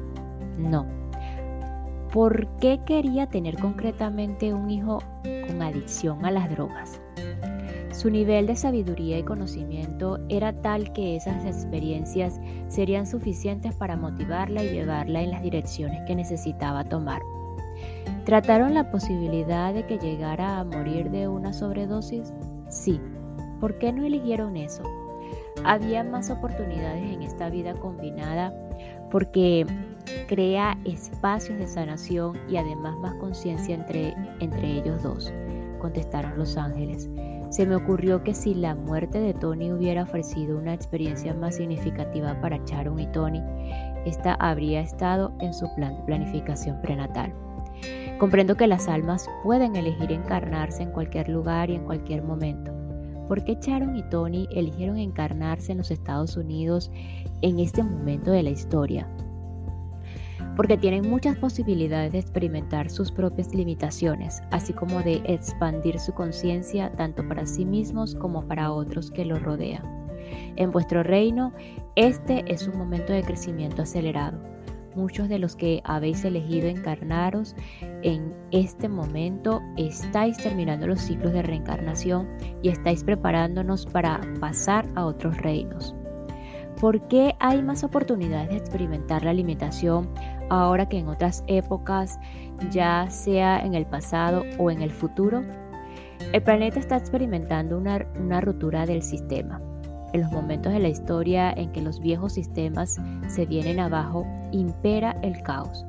No. 0.57 0.85
¿Por 2.11 2.47
qué 2.57 2.81
quería 2.85 3.27
tener 3.27 3.57
concretamente 3.57 4.53
un 4.53 4.69
hijo 4.69 4.99
con 5.47 5.61
adicción 5.61 6.25
a 6.25 6.31
las 6.31 6.49
drogas? 6.49 6.99
Su 7.91 8.09
nivel 8.09 8.47
de 8.47 8.57
sabiduría 8.57 9.17
y 9.17 9.23
conocimiento 9.23 10.19
era 10.27 10.51
tal 10.61 10.91
que 10.91 11.15
esas 11.15 11.45
experiencias 11.45 12.41
serían 12.67 13.07
suficientes 13.07 13.73
para 13.75 13.95
motivarla 13.95 14.61
y 14.61 14.71
llevarla 14.71 15.21
en 15.21 15.31
las 15.31 15.41
direcciones 15.41 16.01
que 16.05 16.15
necesitaba 16.15 16.83
tomar. 16.83 17.21
¿Trataron 18.25 18.73
la 18.73 18.89
posibilidad 18.89 19.71
de 19.71 19.85
que 19.85 19.99
llegara 19.99 20.57
a 20.57 20.63
morir 20.63 21.11
de 21.11 21.27
una 21.27 21.53
sobredosis? 21.53 22.33
Sí. 22.69 22.99
¿Por 23.59 23.77
qué 23.77 23.93
no 23.93 24.03
eligieron 24.03 24.57
eso? 24.57 24.81
Había 25.63 26.03
más 26.03 26.31
oportunidades 26.31 27.03
en 27.03 27.21
esta 27.21 27.51
vida 27.51 27.75
combinada 27.75 28.51
porque 29.11 29.67
crea 30.27 30.75
espacios 30.85 31.59
de 31.59 31.67
sanación 31.67 32.35
y 32.49 32.57
además 32.57 32.97
más 32.97 33.13
conciencia 33.15 33.75
entre, 33.75 34.15
entre 34.39 34.71
ellos 34.71 35.03
dos, 35.03 35.31
contestaron 35.79 36.35
los 36.35 36.57
ángeles. 36.57 37.07
Se 37.51 37.67
me 37.67 37.75
ocurrió 37.75 38.23
que 38.23 38.33
si 38.33 38.55
la 38.55 38.73
muerte 38.73 39.19
de 39.19 39.35
Tony 39.35 39.71
hubiera 39.71 40.01
ofrecido 40.01 40.57
una 40.57 40.73
experiencia 40.73 41.35
más 41.35 41.57
significativa 41.57 42.41
para 42.41 42.57
Sharon 42.65 42.99
y 42.99 43.05
Tony, 43.11 43.41
esta 44.05 44.33
habría 44.33 44.81
estado 44.81 45.31
en 45.39 45.53
su 45.53 45.67
plan 45.75 45.95
de 45.95 46.03
planificación 46.03 46.81
prenatal. 46.81 47.31
Comprendo 48.19 48.55
que 48.55 48.67
las 48.67 48.87
almas 48.87 49.29
pueden 49.43 49.75
elegir 49.75 50.11
encarnarse 50.11 50.83
en 50.83 50.91
cualquier 50.91 51.29
lugar 51.29 51.69
y 51.69 51.75
en 51.75 51.83
cualquier 51.83 52.23
momento. 52.23 52.71
¿Por 53.27 53.43
qué 53.43 53.57
Sharon 53.59 53.95
y 53.95 54.03
Tony 54.09 54.47
eligieron 54.51 54.97
encarnarse 54.97 55.71
en 55.71 55.79
los 55.79 55.91
Estados 55.91 56.37
Unidos 56.37 56.91
en 57.41 57.59
este 57.59 57.83
momento 57.83 58.31
de 58.31 58.43
la 58.43 58.51
historia? 58.51 59.07
porque 60.55 60.77
tienen 60.77 61.09
muchas 61.09 61.37
posibilidades 61.37 62.13
de 62.13 62.19
experimentar 62.19 62.89
sus 62.89 63.11
propias 63.11 63.53
limitaciones, 63.53 64.41
así 64.51 64.73
como 64.73 65.01
de 65.01 65.21
expandir 65.25 65.99
su 65.99 66.13
conciencia 66.13 66.91
tanto 66.93 67.27
para 67.27 67.45
sí 67.45 67.65
mismos 67.65 68.15
como 68.15 68.47
para 68.47 68.71
otros 68.71 69.11
que 69.11 69.25
los 69.25 69.41
rodean. 69.41 69.83
En 70.55 70.71
vuestro 70.71 71.03
reino, 71.03 71.53
este 71.95 72.43
es 72.51 72.67
un 72.67 72.77
momento 72.77 73.13
de 73.13 73.23
crecimiento 73.23 73.81
acelerado. 73.81 74.54
Muchos 74.95 75.27
de 75.27 75.39
los 75.39 75.57
que 75.57 75.81
habéis 75.83 76.23
elegido 76.23 76.69
encarnaros 76.69 77.53
en 78.01 78.33
este 78.51 78.87
momento 78.87 79.61
estáis 79.75 80.37
terminando 80.37 80.87
los 80.87 81.01
ciclos 81.01 81.33
de 81.33 81.41
reencarnación 81.41 82.29
y 82.61 82.69
estáis 82.69 83.03
preparándonos 83.03 83.85
para 83.85 84.21
pasar 84.39 84.87
a 84.95 85.05
otros 85.05 85.37
reinos. 85.37 85.93
¿Por 86.79 87.07
qué 87.07 87.35
hay 87.39 87.61
más 87.61 87.83
oportunidades 87.83 88.49
de 88.49 88.57
experimentar 88.57 89.23
la 89.23 89.33
limitación 89.33 90.09
ahora 90.49 90.87
que 90.87 90.99
en 90.99 91.09
otras 91.09 91.43
épocas, 91.47 92.17
ya 92.71 93.09
sea 93.09 93.59
en 93.59 93.73
el 93.73 93.85
pasado 93.85 94.43
o 94.57 94.71
en 94.71 94.81
el 94.81 94.91
futuro? 94.91 95.43
El 96.31 96.41
planeta 96.41 96.79
está 96.79 96.95
experimentando 96.95 97.77
una, 97.77 98.05
una 98.17 98.39
ruptura 98.39 98.85
del 98.85 99.01
sistema. 99.01 99.61
En 100.15 100.21
los 100.21 100.31
momentos 100.31 100.71
de 100.71 100.79
la 100.79 100.87
historia 100.87 101.51
en 101.51 101.73
que 101.73 101.81
los 101.81 101.99
viejos 101.99 102.31
sistemas 102.31 103.01
se 103.27 103.45
vienen 103.45 103.81
abajo, 103.81 104.25
impera 104.53 105.19
el 105.23 105.43
caos. 105.43 105.85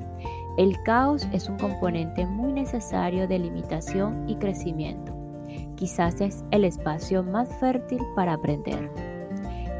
El 0.57 0.75
caos 0.83 1.25
es 1.31 1.47
un 1.47 1.57
componente 1.57 2.25
muy 2.25 2.51
necesario 2.51 3.25
de 3.25 3.39
limitación 3.39 4.27
y 4.27 4.35
crecimiento. 4.35 5.15
Quizás 5.77 6.19
es 6.19 6.43
el 6.51 6.65
espacio 6.65 7.23
más 7.23 7.47
fértil 7.61 8.01
para 8.17 8.33
aprender. 8.33 8.91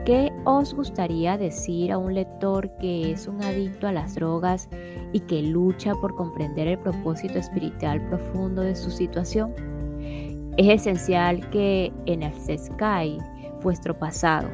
¿Qué 0.05 0.31
os 0.45 0.73
gustaría 0.73 1.37
decir 1.37 1.91
a 1.91 1.97
un 1.97 2.13
lector 2.13 2.71
que 2.77 3.11
es 3.11 3.27
un 3.27 3.43
adicto 3.43 3.85
a 3.89 3.91
las 3.91 4.15
drogas 4.15 4.69
y 5.11 5.19
que 5.19 5.41
lucha 5.41 5.93
por 5.95 6.15
comprender 6.15 6.69
el 6.69 6.79
propósito 6.79 7.37
espiritual 7.37 8.01
profundo 8.07 8.61
de 8.61 8.77
su 8.77 8.91
situación? 8.91 9.53
Es 10.55 10.83
esencial 10.83 11.49
que 11.49 11.91
enaltezcáis 12.05 13.21
vuestro 13.61 13.97
pasado, 13.97 14.47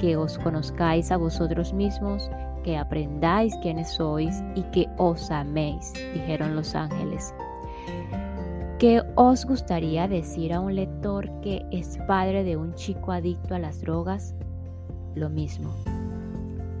que 0.00 0.16
os 0.16 0.38
conozcáis 0.38 1.10
a 1.10 1.16
vosotros 1.16 1.72
mismos, 1.72 2.30
que 2.62 2.76
aprendáis 2.76 3.54
quiénes 3.62 3.90
sois 3.90 4.42
y 4.54 4.62
que 4.64 4.88
os 4.96 5.30
améis, 5.30 5.92
dijeron 6.12 6.56
los 6.56 6.74
ángeles. 6.74 7.34
¿Qué 8.78 9.02
os 9.14 9.44
gustaría 9.44 10.08
decir 10.08 10.52
a 10.52 10.60
un 10.60 10.74
lector 10.74 11.30
que 11.40 11.64
es 11.70 11.98
padre 12.08 12.44
de 12.44 12.56
un 12.56 12.74
chico 12.74 13.12
adicto 13.12 13.54
a 13.54 13.58
las 13.58 13.80
drogas? 13.80 14.34
lo 15.14 15.30
mismo. 15.30 15.74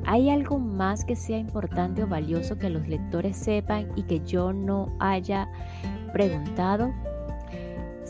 ¿Hay 0.06 0.28
algo 0.28 0.58
más 0.58 1.04
que 1.04 1.16
sea 1.16 1.38
importante 1.38 2.02
o 2.02 2.06
valioso 2.06 2.58
que 2.58 2.68
los 2.68 2.86
lectores 2.86 3.36
sepan 3.36 3.88
y 3.96 4.02
que 4.02 4.20
yo 4.20 4.52
no 4.52 4.94
haya 4.98 5.48
preguntado? 6.12 6.92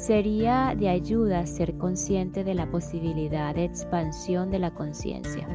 Sería 0.06 0.74
de 0.78 0.90
ayuda 0.90 1.46
ser 1.46 1.78
consciente 1.78 2.44
de 2.44 2.52
la 2.52 2.70
posibilidad 2.70 3.54
de 3.54 3.64
expansión 3.64 4.50
de 4.50 4.58
la 4.58 4.70
conciencia. 4.70 5.48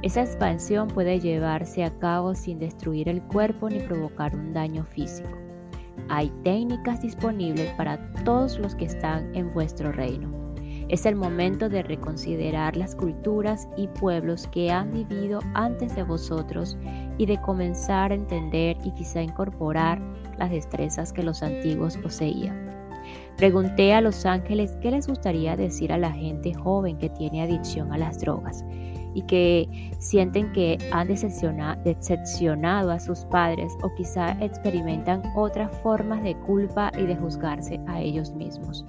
Esa 0.00 0.22
expansión 0.22 0.88
puede 0.88 1.20
llevarse 1.20 1.84
a 1.84 1.90
cabo 1.98 2.34
sin 2.34 2.58
destruir 2.58 3.10
el 3.10 3.20
cuerpo 3.20 3.68
ni 3.68 3.78
provocar 3.80 4.34
un 4.34 4.54
daño 4.54 4.86
físico. 4.86 5.36
Hay 6.08 6.32
técnicas 6.42 7.02
disponibles 7.02 7.68
para 7.74 8.10
todos 8.24 8.58
los 8.58 8.74
que 8.74 8.86
están 8.86 9.36
en 9.36 9.52
vuestro 9.52 9.92
reino. 9.92 10.32
Es 10.88 11.04
el 11.04 11.14
momento 11.14 11.68
de 11.68 11.82
reconsiderar 11.82 12.78
las 12.78 12.94
culturas 12.94 13.68
y 13.76 13.86
pueblos 13.86 14.46
que 14.46 14.70
han 14.70 14.94
vivido 14.94 15.40
antes 15.52 15.94
de 15.94 16.04
vosotros 16.04 16.78
y 17.18 17.26
de 17.26 17.38
comenzar 17.42 18.12
a 18.12 18.14
entender 18.14 18.78
y 18.82 18.92
quizá 18.92 19.20
incorporar 19.20 20.00
las 20.38 20.50
destrezas 20.50 21.12
que 21.12 21.22
los 21.22 21.42
antiguos 21.42 21.98
poseían. 21.98 22.79
Pregunté 23.40 23.94
a 23.94 24.02
los 24.02 24.26
ángeles 24.26 24.76
qué 24.82 24.90
les 24.90 25.08
gustaría 25.08 25.56
decir 25.56 25.94
a 25.94 25.96
la 25.96 26.12
gente 26.12 26.52
joven 26.52 26.98
que 26.98 27.08
tiene 27.08 27.40
adicción 27.40 27.90
a 27.90 27.96
las 27.96 28.20
drogas 28.20 28.62
y 29.14 29.22
que 29.22 29.66
sienten 29.98 30.52
que 30.52 30.76
han 30.92 31.08
decepcionado 31.08 32.90
a 32.90 33.00
sus 33.00 33.20
padres 33.20 33.72
o 33.82 33.94
quizá 33.94 34.32
experimentan 34.42 35.22
otras 35.34 35.74
formas 35.78 36.22
de 36.22 36.36
culpa 36.40 36.92
y 36.98 37.04
de 37.04 37.16
juzgarse 37.16 37.80
a 37.86 38.02
ellos 38.02 38.30
mismos. 38.34 38.84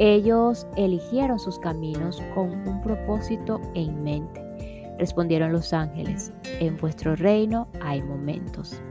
Ellos 0.00 0.66
eligieron 0.76 1.38
sus 1.38 1.58
caminos 1.58 2.22
con 2.34 2.50
un 2.68 2.82
propósito 2.82 3.58
en 3.72 4.02
mente. 4.02 4.94
Respondieron 4.98 5.52
los 5.52 5.72
ángeles, 5.72 6.30
en 6.60 6.76
vuestro 6.76 7.16
reino 7.16 7.68
hay 7.80 8.02
momentos. 8.02 8.82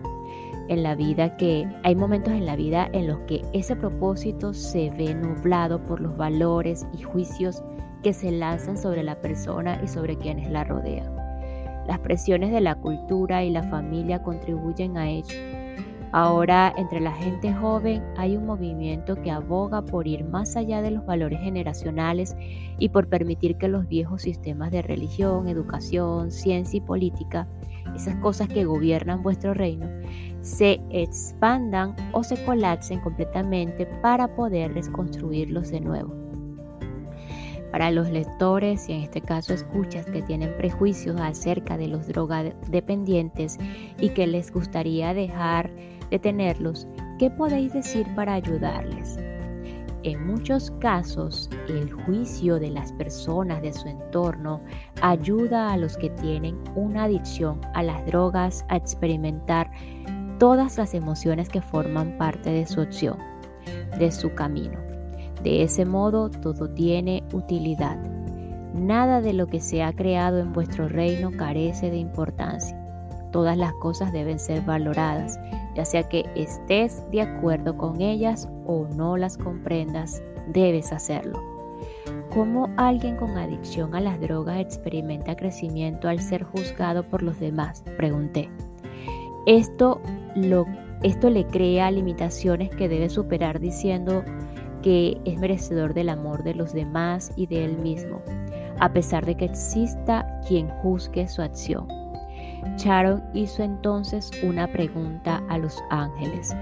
En 0.67 0.83
la 0.83 0.95
vida 0.95 1.37
que 1.37 1.67
hay 1.83 1.95
momentos 1.95 2.33
en 2.33 2.45
la 2.45 2.55
vida 2.55 2.89
en 2.91 3.07
los 3.07 3.19
que 3.21 3.41
ese 3.53 3.75
propósito 3.75 4.53
se 4.53 4.89
ve 4.91 5.13
nublado 5.13 5.83
por 5.85 5.99
los 5.99 6.17
valores 6.17 6.87
y 6.97 7.03
juicios 7.03 7.63
que 8.01 8.13
se 8.13 8.31
lanzan 8.31 8.77
sobre 8.77 9.03
la 9.03 9.21
persona 9.21 9.79
y 9.83 9.87
sobre 9.87 10.17
quienes 10.17 10.49
la 10.49 10.63
rodean. 10.63 11.15
Las 11.87 11.99
presiones 11.99 12.51
de 12.51 12.61
la 12.61 12.75
cultura 12.75 13.43
y 13.43 13.51
la 13.51 13.63
familia 13.63 14.23
contribuyen 14.23 14.97
a 14.97 15.07
ello 15.07 15.35
Ahora, 16.17 16.73
entre 16.77 17.01
la 17.01 17.11
gente 17.11 17.53
joven 17.53 18.01
hay 18.15 18.37
un 18.37 18.45
movimiento 18.45 19.21
que 19.21 19.31
aboga 19.31 19.81
por 19.81 20.07
ir 20.07 20.23
más 20.23 20.55
allá 20.55 20.81
de 20.81 20.89
los 20.89 21.05
valores 21.05 21.41
generacionales 21.41 22.37
y 22.79 22.87
por 22.87 23.09
permitir 23.09 23.57
que 23.57 23.67
los 23.67 23.85
viejos 23.89 24.21
sistemas 24.21 24.71
de 24.71 24.81
religión, 24.81 25.49
educación, 25.49 26.31
ciencia 26.31 26.77
y 26.77 26.79
política, 26.79 27.49
esas 27.97 28.15
cosas 28.21 28.47
que 28.47 28.63
gobiernan 28.63 29.23
vuestro 29.23 29.53
reino, 29.53 29.89
se 30.45 30.79
expandan 30.91 31.95
o 32.11 32.23
se 32.23 32.41
colapsen 32.45 32.99
completamente 32.99 33.87
para 34.03 34.27
poder 34.35 34.75
reconstruirlos 34.75 35.71
de 35.71 35.81
nuevo. 35.81 36.13
Para 37.71 37.89
los 37.89 38.11
lectores 38.11 38.87
y 38.87 38.93
en 38.93 39.01
este 39.01 39.21
caso 39.21 39.55
escuchas 39.55 40.05
que 40.05 40.21
tienen 40.21 40.55
prejuicios 40.55 41.19
acerca 41.19 41.77
de 41.77 41.87
los 41.87 42.07
drogadependientes 42.07 43.57
y 43.99 44.09
que 44.09 44.27
les 44.27 44.51
gustaría 44.51 45.15
dejar 45.15 45.71
tenerlos, 46.21 46.87
¿qué 47.19 47.29
podéis 47.29 47.73
decir 47.73 48.07
para 48.15 48.35
ayudarles? 48.35 49.17
En 50.03 50.27
muchos 50.27 50.69
casos, 50.79 51.49
el 51.67 51.91
juicio 51.91 52.59
de 52.59 52.69
las 52.69 52.93
personas 52.93 53.63
de 53.63 53.73
su 53.73 53.87
entorno 53.87 54.61
ayuda 55.01 55.73
a 55.73 55.77
los 55.77 55.97
que 55.97 56.11
tienen 56.11 56.55
una 56.75 57.05
adicción 57.05 57.59
a 57.73 57.81
las 57.81 58.05
drogas 58.05 58.63
a 58.69 58.75
experimentar 58.75 59.71
todas 60.37 60.77
las 60.77 60.93
emociones 60.93 61.49
que 61.49 61.61
forman 61.61 62.17
parte 62.17 62.49
de 62.49 62.65
su 62.65 62.81
opción, 62.81 63.17
de 63.97 64.11
su 64.11 64.33
camino. 64.33 64.79
De 65.43 65.63
ese 65.63 65.85
modo, 65.85 66.29
todo 66.29 66.69
tiene 66.69 67.23
utilidad. 67.33 67.97
Nada 68.73 69.21
de 69.21 69.33
lo 69.33 69.47
que 69.47 69.61
se 69.61 69.83
ha 69.83 69.93
creado 69.93 70.39
en 70.39 70.53
vuestro 70.53 70.89
reino 70.89 71.31
carece 71.31 71.89
de 71.89 71.97
importancia. 71.97 72.77
Todas 73.31 73.57
las 73.57 73.73
cosas 73.73 74.11
deben 74.11 74.39
ser 74.39 74.61
valoradas, 74.61 75.39
ya 75.75 75.85
sea 75.85 76.03
que 76.07 76.25
estés 76.35 77.03
de 77.11 77.21
acuerdo 77.21 77.77
con 77.77 78.01
ellas 78.01 78.49
o 78.65 78.87
no 78.95 79.17
las 79.17 79.37
comprendas, 79.37 80.21
debes 80.47 80.91
hacerlo. 80.91 81.41
¿Cómo 82.33 82.69
alguien 82.77 83.15
con 83.15 83.37
adicción 83.37 83.95
a 83.95 84.01
las 84.01 84.19
drogas 84.19 84.59
experimenta 84.59 85.35
crecimiento 85.35 86.07
al 86.09 86.19
ser 86.19 86.43
juzgado 86.43 87.03
por 87.03 87.23
los 87.23 87.39
demás? 87.39 87.83
Pregunté. 87.97 88.49
Esto, 89.45 90.01
esto 91.03 91.29
le 91.29 91.45
crea 91.47 91.91
limitaciones 91.91 92.69
que 92.69 92.89
debe 92.89 93.09
superar 93.09 93.59
diciendo 93.59 94.23
que 94.81 95.19
es 95.25 95.37
merecedor 95.39 95.93
del 95.93 96.09
amor 96.09 96.43
de 96.43 96.53
los 96.53 96.73
demás 96.73 97.31
y 97.35 97.47
de 97.47 97.65
él 97.65 97.77
mismo, 97.77 98.21
a 98.79 98.91
pesar 98.93 99.25
de 99.25 99.35
que 99.35 99.45
exista 99.45 100.41
quien 100.47 100.69
juzgue 100.81 101.27
su 101.27 101.41
acción. 101.41 101.87
Sharon 102.77 103.23
hizo 103.33 103.63
entonces 103.63 104.31
una 104.43 104.67
pregunta 104.67 105.41
a 105.49 105.57
los 105.57 105.81
ángeles. 105.89 106.55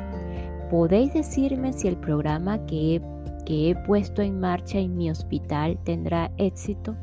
¿Podéis 0.70 1.14
decirme 1.14 1.74
si 1.74 1.88
el 1.88 1.98
programa 1.98 2.66
que 2.66 2.96
he, 2.96 3.02
que 3.46 3.72
he 3.72 3.76
puesto 3.88 4.22
en 4.22 4.40
marcha 4.40 4.80
en 4.80 4.96
mi 4.96 5.10
hospital 5.10 5.78
tendrá 5.84 6.32
éxito? 6.38 6.96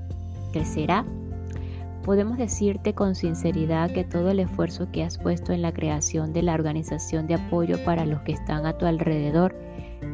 ¿Crecerá? 0.53 1.05
Podemos 2.05 2.39
decirte 2.39 2.95
con 2.95 3.15
sinceridad 3.15 3.91
que 3.91 4.05
todo 4.05 4.31
el 4.31 4.41
esfuerzo 4.41 4.91
que 4.91 5.05
has 5.05 5.19
puesto 5.19 5.53
en 5.53 5.61
la 5.61 5.73
creación 5.73 6.33
de 6.33 6.43
la 6.43 6.55
organización 6.55 7.27
de 7.27 7.35
apoyo 7.35 7.83
para 7.85 8.07
los 8.07 8.23
que 8.23 8.33
están 8.33 8.65
a 8.65 8.77
tu 8.79 8.87
alrededor 8.87 9.55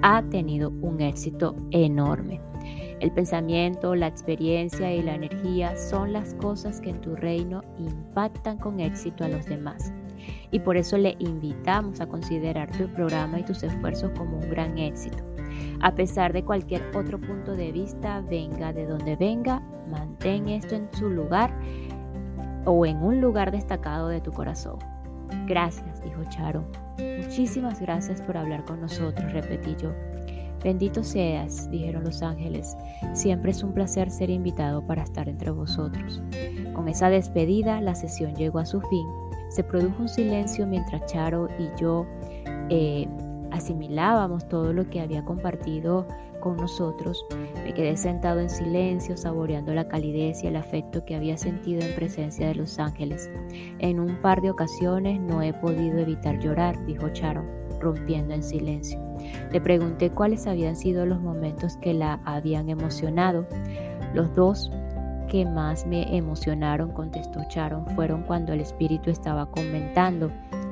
ha 0.02 0.22
tenido 0.22 0.70
un 0.82 1.00
éxito 1.00 1.54
enorme. 1.70 2.40
El 2.98 3.12
pensamiento, 3.12 3.94
la 3.94 4.08
experiencia 4.08 4.92
y 4.92 5.02
la 5.02 5.14
energía 5.14 5.76
son 5.76 6.12
las 6.12 6.34
cosas 6.34 6.80
que 6.80 6.90
en 6.90 7.00
tu 7.00 7.14
reino 7.14 7.62
impactan 7.78 8.58
con 8.58 8.80
éxito 8.80 9.22
a 9.24 9.28
los 9.28 9.46
demás. 9.46 9.92
Y 10.50 10.60
por 10.60 10.76
eso 10.76 10.98
le 10.98 11.14
invitamos 11.20 12.00
a 12.00 12.06
considerar 12.06 12.70
tu 12.72 12.88
programa 12.88 13.38
y 13.38 13.44
tus 13.44 13.62
esfuerzos 13.62 14.10
como 14.16 14.38
un 14.38 14.50
gran 14.50 14.76
éxito. 14.78 15.35
A 15.80 15.94
pesar 15.94 16.32
de 16.32 16.44
cualquier 16.44 16.82
otro 16.96 17.20
punto 17.20 17.54
de 17.54 17.72
vista, 17.72 18.20
venga 18.20 18.72
de 18.72 18.86
donde 18.86 19.16
venga, 19.16 19.62
mantén 19.90 20.48
esto 20.48 20.74
en 20.74 20.88
su 20.92 21.08
lugar 21.10 21.52
o 22.64 22.86
en 22.86 22.96
un 22.98 23.20
lugar 23.20 23.50
destacado 23.50 24.08
de 24.08 24.20
tu 24.20 24.32
corazón. 24.32 24.78
Gracias, 25.46 26.02
dijo 26.02 26.22
Charo. 26.28 26.64
Muchísimas 26.98 27.80
gracias 27.80 28.20
por 28.22 28.36
hablar 28.36 28.64
con 28.64 28.80
nosotros, 28.80 29.32
repetí 29.32 29.76
yo. 29.76 29.92
Bendito 30.64 31.04
seas, 31.04 31.70
dijeron 31.70 32.04
los 32.04 32.22
ángeles, 32.22 32.76
siempre 33.12 33.52
es 33.52 33.62
un 33.62 33.72
placer 33.72 34.10
ser 34.10 34.30
invitado 34.30 34.84
para 34.84 35.02
estar 35.02 35.28
entre 35.28 35.50
vosotros. 35.50 36.22
Con 36.74 36.88
esa 36.88 37.08
despedida, 37.08 37.80
la 37.80 37.94
sesión 37.94 38.34
llegó 38.34 38.58
a 38.58 38.66
su 38.66 38.80
fin. 38.80 39.06
Se 39.50 39.62
produjo 39.62 40.02
un 40.02 40.08
silencio 40.08 40.66
mientras 40.66 41.06
Charo 41.06 41.48
y 41.58 41.68
yo 41.80 42.06
eh, 42.68 43.06
asimilábamos 43.56 44.48
todo 44.48 44.72
lo 44.72 44.88
que 44.88 45.00
había 45.00 45.24
compartido 45.24 46.06
con 46.40 46.56
nosotros. 46.56 47.24
Me 47.64 47.74
quedé 47.74 47.96
sentado 47.96 48.40
en 48.40 48.50
silencio, 48.50 49.16
saboreando 49.16 49.74
la 49.74 49.88
calidez 49.88 50.44
y 50.44 50.46
el 50.46 50.56
afecto 50.56 51.04
que 51.04 51.16
había 51.16 51.36
sentido 51.36 51.82
en 51.82 51.94
presencia 51.94 52.46
de 52.48 52.54
los 52.54 52.78
ángeles. 52.78 53.30
En 53.78 53.98
un 53.98 54.20
par 54.20 54.40
de 54.42 54.50
ocasiones 54.50 55.20
no 55.20 55.42
he 55.42 55.52
podido 55.54 55.98
evitar 55.98 56.38
llorar, 56.38 56.84
dijo 56.86 57.08
Charo, 57.10 57.44
rompiendo 57.80 58.34
en 58.34 58.42
silencio. 58.42 59.00
Le 59.50 59.60
pregunté 59.60 60.10
cuáles 60.10 60.46
habían 60.46 60.76
sido 60.76 61.06
los 61.06 61.20
momentos 61.20 61.76
que 61.78 61.94
la 61.94 62.20
habían 62.24 62.68
emocionado. 62.68 63.46
Los 64.14 64.34
dos 64.34 64.70
que 65.28 65.44
más 65.44 65.86
me 65.86 66.16
emocionaron, 66.16 66.92
contestó 66.92 67.40
Sharon, 67.50 67.86
fueron 67.96 68.22
cuando 68.22 68.52
el 68.52 68.60
espíritu 68.60 69.10
estaba 69.10 69.46
comentando 69.46 70.30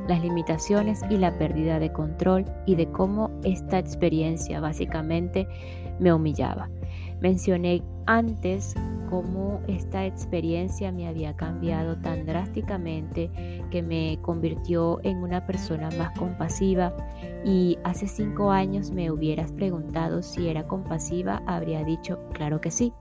las 0.09 0.23
limitaciones 0.23 1.03
y 1.11 1.17
la 1.17 1.37
pérdida 1.38 1.79
de 1.79 1.93
control 1.93 2.45
y 2.67 2.75
de 2.75 2.90
cómo 2.90 3.31
esta 3.45 3.79
experiencia 3.79 4.61
básicamente 4.61 5.47
me 5.99 6.12
humillaba. 6.12 6.69
Mencioné 7.21 7.83
antes 8.07 8.75
cómo 9.09 9.61
esta 9.69 10.05
experiencia 10.07 10.90
me 10.90 11.07
había 11.07 11.37
cambiado 11.37 11.97
tan 11.97 12.27
drásticamente 12.27 13.31
que 13.71 13.83
me 13.83 14.19
convirtió 14.23 14.99
en 15.05 15.19
una 15.19 15.47
persona 15.47 15.88
más 15.97 16.19
compasiva 16.19 16.93
y 17.45 17.79
hace 17.85 18.09
cinco 18.09 18.51
años 18.51 18.90
me 18.90 19.11
hubieras 19.11 19.53
preguntado 19.53 20.23
si 20.23 20.49
era 20.49 20.67
compasiva, 20.67 21.43
habría 21.47 21.85
dicho, 21.85 22.19
claro 22.33 22.61
que 22.61 22.71
sí. 22.71 22.93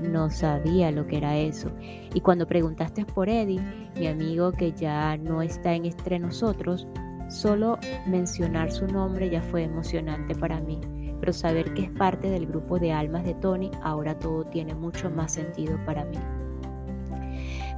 No 0.00 0.30
sabía 0.30 0.90
lo 0.90 1.06
que 1.06 1.18
era 1.18 1.36
eso. 1.36 1.70
Y 2.14 2.20
cuando 2.20 2.46
preguntaste 2.46 3.04
por 3.04 3.28
Eddie, 3.28 3.60
mi 3.96 4.06
amigo 4.06 4.52
que 4.52 4.72
ya 4.72 5.16
no 5.16 5.42
está 5.42 5.74
en 5.74 5.86
entre 5.86 6.18
nosotros, 6.18 6.86
solo 7.28 7.78
mencionar 8.06 8.70
su 8.70 8.86
nombre 8.86 9.30
ya 9.30 9.42
fue 9.42 9.64
emocionante 9.64 10.34
para 10.34 10.60
mí 10.60 10.80
pero 11.20 11.32
saber 11.32 11.72
que 11.74 11.84
es 11.84 11.90
parte 11.90 12.30
del 12.30 12.46
grupo 12.46 12.78
de 12.78 12.92
almas 12.92 13.24
de 13.24 13.34
Tony, 13.34 13.70
ahora 13.82 14.18
todo 14.18 14.44
tiene 14.44 14.74
mucho 14.74 15.10
más 15.10 15.32
sentido 15.32 15.78
para 15.84 16.04
mí. 16.04 16.18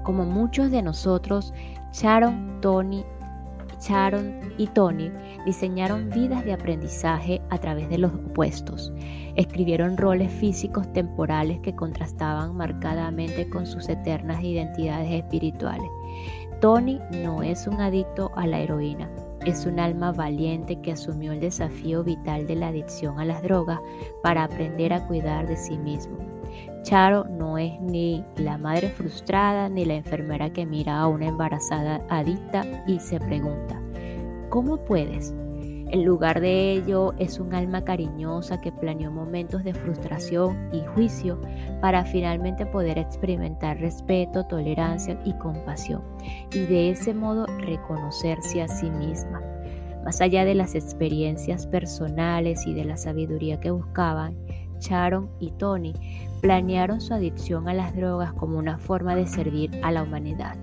Como 0.05 0.25
muchos 0.25 0.71
de 0.71 0.83
nosotros, 0.83 1.53
Sharon, 1.93 2.61
Tony, 2.61 3.05
Sharon 3.81 4.53
y 4.59 4.67
Tony 4.69 5.11
diseñaron 5.45 6.11
vidas 6.11 6.45
de 6.45 6.53
aprendizaje 6.53 7.41
a 7.51 7.59
través 7.59 7.89
de 7.89 7.99
los 7.99 8.13
opuestos. 8.13 8.93
Escribieron 9.37 9.97
roles 9.97 10.33
físicos 10.33 10.93
temporales 10.93 11.61
que 11.61 11.75
contrastaban 11.75 12.57
marcadamente 12.57 13.49
con 13.49 13.67
sus 13.67 13.89
eternas 13.89 14.43
identidades 14.43 15.11
espirituales. 15.11 15.89
Tony 16.61 16.99
no 17.23 17.43
es 17.43 17.67
un 17.67 17.81
adicto 17.81 18.33
a 18.35 18.47
la 18.47 18.59
heroína, 18.59 19.09
es 19.47 19.65
un 19.65 19.79
alma 19.79 20.13
valiente 20.13 20.81
que 20.81 20.93
asumió 20.93 21.33
el 21.33 21.41
desafío 21.41 22.03
vital 22.03 22.47
de 22.47 22.57
la 22.57 22.69
adicción 22.69 23.21
a 23.21 23.25
las 23.25 23.43
drogas 23.43 23.79
para 24.23 24.45
aprender 24.45 24.93
a 24.93 25.07
cuidar 25.07 25.47
de 25.47 25.57
sí 25.57 25.79
mismo. 25.79 26.38
Charo 26.83 27.25
no 27.25 27.59
es 27.59 27.81
ni 27.81 28.25
la 28.37 28.57
madre 28.57 28.89
frustrada 28.89 29.69
ni 29.69 29.85
la 29.85 29.95
enfermera 29.95 30.53
que 30.53 30.65
mira 30.65 30.99
a 31.01 31.07
una 31.07 31.27
embarazada 31.27 32.01
adicta 32.09 32.65
y 32.87 32.99
se 33.01 33.21
pregunta, 33.21 33.81
¿cómo 34.49 34.85
puedes? 34.85 35.35
En 35.91 36.05
lugar 36.05 36.41
de 36.41 36.73
ello, 36.73 37.15
es 37.19 37.41
un 37.41 37.55
alma 37.55 37.83
cariñosa 37.83 38.61
que 38.61 38.71
planeó 38.71 39.11
momentos 39.11 39.65
de 39.65 39.73
frustración 39.73 40.69
y 40.71 40.83
juicio 40.95 41.41
para 41.81 42.05
finalmente 42.05 42.67
poder 42.67 42.99
experimentar 42.99 43.79
respeto, 43.79 44.45
tolerancia 44.45 45.19
y 45.25 45.33
compasión 45.35 46.03
y 46.53 46.67
de 46.67 46.91
ese 46.91 47.15
modo 47.15 47.47
reconocerse 47.47 48.61
a 48.61 48.69
sí 48.69 48.91
misma. 48.91 49.41
Más 50.05 50.21
allá 50.21 50.45
de 50.45 50.55
las 50.55 50.75
experiencias 50.75 51.67
personales 51.67 52.67
y 52.67 52.75
de 52.75 52.85
la 52.85 52.99
sabiduría 52.99 53.59
que 53.59 53.71
buscaban, 53.71 54.37
Sharon 54.81 55.31
y 55.39 55.51
Tony 55.53 55.95
planearon 56.41 57.01
su 57.01 57.15
adicción 57.15 57.69
a 57.69 57.75
las 57.75 57.95
drogas 57.95 58.33
como 58.35 58.59
una 58.59 58.79
forma 58.79 59.15
de 59.15 59.27
servir 59.27 59.71
a 59.83 59.91
la 59.91 60.03
humanidad. 60.03 60.57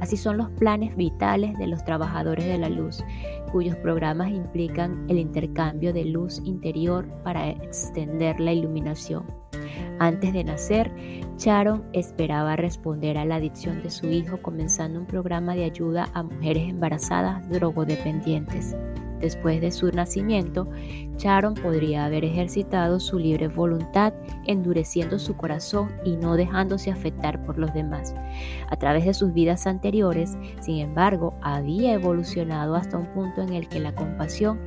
Así 0.00 0.16
son 0.16 0.38
los 0.38 0.50
planes 0.50 0.96
vitales 0.96 1.56
de 1.58 1.66
los 1.66 1.84
trabajadores 1.84 2.46
de 2.46 2.58
la 2.58 2.70
luz, 2.70 3.04
cuyos 3.52 3.76
programas 3.76 4.30
implican 4.30 5.04
el 5.08 5.18
intercambio 5.18 5.92
de 5.92 6.06
luz 6.06 6.40
interior 6.44 7.06
para 7.22 7.50
extender 7.50 8.40
la 8.40 8.52
iluminación. 8.52 9.24
Antes 9.98 10.32
de 10.32 10.44
nacer, 10.44 10.90
Sharon 11.36 11.84
esperaba 11.92 12.56
responder 12.56 13.18
a 13.18 13.26
la 13.26 13.36
adicción 13.36 13.82
de 13.82 13.90
su 13.90 14.06
hijo 14.06 14.40
comenzando 14.40 14.98
un 14.98 15.06
programa 15.06 15.54
de 15.54 15.64
ayuda 15.64 16.08
a 16.14 16.22
mujeres 16.22 16.70
embarazadas 16.70 17.46
drogodependientes. 17.50 18.74
Después 19.20 19.60
de 19.60 19.70
su 19.70 19.90
nacimiento, 19.92 20.66
Sharon 21.18 21.54
podría 21.54 22.06
haber 22.06 22.24
ejercitado 22.24 22.98
su 23.00 23.18
libre 23.18 23.48
voluntad, 23.48 24.14
endureciendo 24.46 25.18
su 25.18 25.36
corazón 25.36 25.90
y 26.04 26.16
no 26.16 26.36
dejándose 26.36 26.90
afectar 26.90 27.44
por 27.44 27.58
los 27.58 27.72
demás. 27.74 28.14
A 28.70 28.76
través 28.76 29.04
de 29.04 29.12
sus 29.12 29.34
vidas 29.34 29.66
anteriores, 29.66 30.38
sin 30.60 30.78
embargo, 30.78 31.34
había 31.42 31.92
evolucionado 31.92 32.74
hasta 32.74 32.96
un 32.96 33.06
punto 33.12 33.42
en 33.42 33.52
el 33.52 33.68
que 33.68 33.80
la 33.80 33.94
compasión 33.94 34.58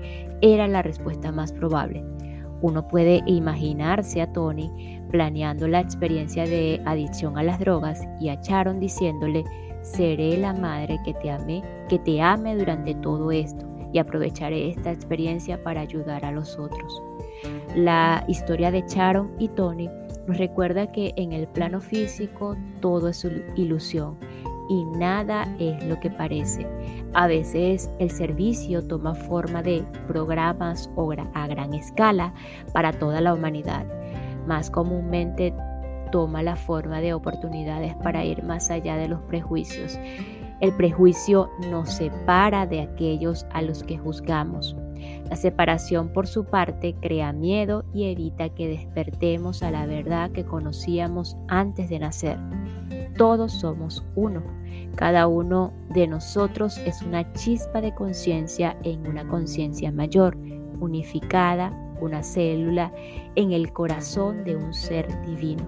era 0.41 0.67
la 0.67 0.83
respuesta 0.83 1.31
más 1.31 1.51
probable. 1.51 2.03
Uno 2.61 2.87
puede 2.87 3.23
imaginarse 3.25 4.21
a 4.21 4.31
Tony 4.31 5.01
planeando 5.09 5.67
la 5.67 5.79
experiencia 5.79 6.45
de 6.45 6.79
adicción 6.85 7.37
a 7.37 7.43
las 7.43 7.59
drogas 7.59 8.01
y 8.21 8.29
a 8.29 8.35
Sharon 8.35 8.79
diciéndole, 8.79 9.43
seré 9.81 10.37
la 10.37 10.53
madre 10.53 10.97
que 11.03 11.13
te 11.15 11.29
ame, 11.29 11.61
que 11.89 11.99
te 11.99 12.21
ame 12.21 12.55
durante 12.55 12.93
todo 12.95 13.31
esto 13.31 13.72
y 13.93 13.99
aprovecharé 13.99 14.69
esta 14.69 14.91
experiencia 14.91 15.63
para 15.63 15.81
ayudar 15.81 16.25
a 16.25 16.31
los 16.31 16.57
otros. 16.57 17.01
La 17.75 18.25
historia 18.27 18.71
de 18.71 18.83
Sharon 18.87 19.31
y 19.39 19.47
Tony 19.49 19.89
nos 20.27 20.37
recuerda 20.37 20.91
que 20.91 21.13
en 21.15 21.31
el 21.31 21.47
plano 21.47 21.79
físico 21.79 22.57
todo 22.81 23.09
es 23.09 23.25
ilusión 23.55 24.17
y 24.69 24.85
nada 24.85 25.47
es 25.59 25.83
lo 25.85 25.99
que 25.99 26.09
parece. 26.09 26.65
A 27.13 27.27
veces 27.27 27.89
el 27.99 28.09
servicio 28.09 28.85
toma 28.85 29.13
forma 29.13 29.61
de 29.61 29.83
programas 30.07 30.89
a 31.33 31.47
gran 31.47 31.73
escala 31.73 32.33
para 32.71 32.93
toda 32.93 33.21
la 33.21 33.33
humanidad. 33.33 33.85
Más 34.47 34.69
comúnmente 34.69 35.53
toma 36.11 36.41
la 36.43 36.55
forma 36.55 37.01
de 37.01 37.13
oportunidades 37.13 37.95
para 37.95 38.23
ir 38.23 38.43
más 38.43 38.69
allá 38.71 38.95
de 38.97 39.07
los 39.07 39.21
prejuicios 39.21 39.99
el 40.61 40.73
prejuicio 40.73 41.49
nos 41.69 41.93
separa 41.93 42.65
de 42.65 42.81
aquellos 42.81 43.45
a 43.51 43.61
los 43.61 43.83
que 43.83 43.97
juzgamos. 43.97 44.75
La 45.29 45.35
separación 45.35 46.09
por 46.09 46.27
su 46.27 46.45
parte 46.45 46.95
crea 47.01 47.33
miedo 47.33 47.83
y 47.93 48.11
evita 48.11 48.49
que 48.49 48.67
despertemos 48.67 49.63
a 49.63 49.71
la 49.71 49.85
verdad 49.85 50.31
que 50.31 50.45
conocíamos 50.45 51.37
antes 51.47 51.89
de 51.89 51.99
nacer. 51.99 52.37
Todos 53.17 53.53
somos 53.53 54.05
uno. 54.15 54.43
Cada 54.95 55.27
uno 55.27 55.73
de 55.89 56.07
nosotros 56.07 56.77
es 56.79 57.01
una 57.01 57.31
chispa 57.33 57.81
de 57.81 57.93
conciencia 57.93 58.77
en 58.83 59.07
una 59.07 59.27
conciencia 59.27 59.91
mayor, 59.91 60.37
unificada, 60.79 61.71
una 61.99 62.23
célula 62.23 62.91
en 63.35 63.51
el 63.51 63.71
corazón 63.71 64.43
de 64.43 64.55
un 64.55 64.73
ser 64.73 65.07
divino. 65.25 65.63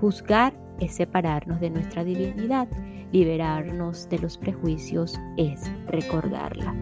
Juzgar 0.00 0.54
es 0.80 0.94
separarnos 0.94 1.60
de 1.60 1.70
nuestra 1.70 2.04
divinidad 2.04 2.68
Liberarnos 3.12 4.08
de 4.08 4.18
los 4.18 4.36
prejuicios 4.36 5.18
es 5.36 5.70
recordarla. 5.86 6.74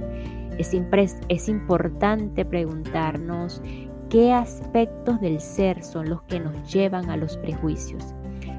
Es, 0.58 0.74
es 1.28 1.48
importante 1.48 2.44
preguntarnos 2.44 3.62
qué 4.08 4.32
aspectos 4.32 5.20
del 5.20 5.40
ser 5.40 5.82
son 5.84 6.08
los 6.10 6.22
que 6.22 6.40
nos 6.40 6.72
llevan 6.72 7.10
a 7.10 7.16
los 7.16 7.36
prejuicios. 7.36 8.14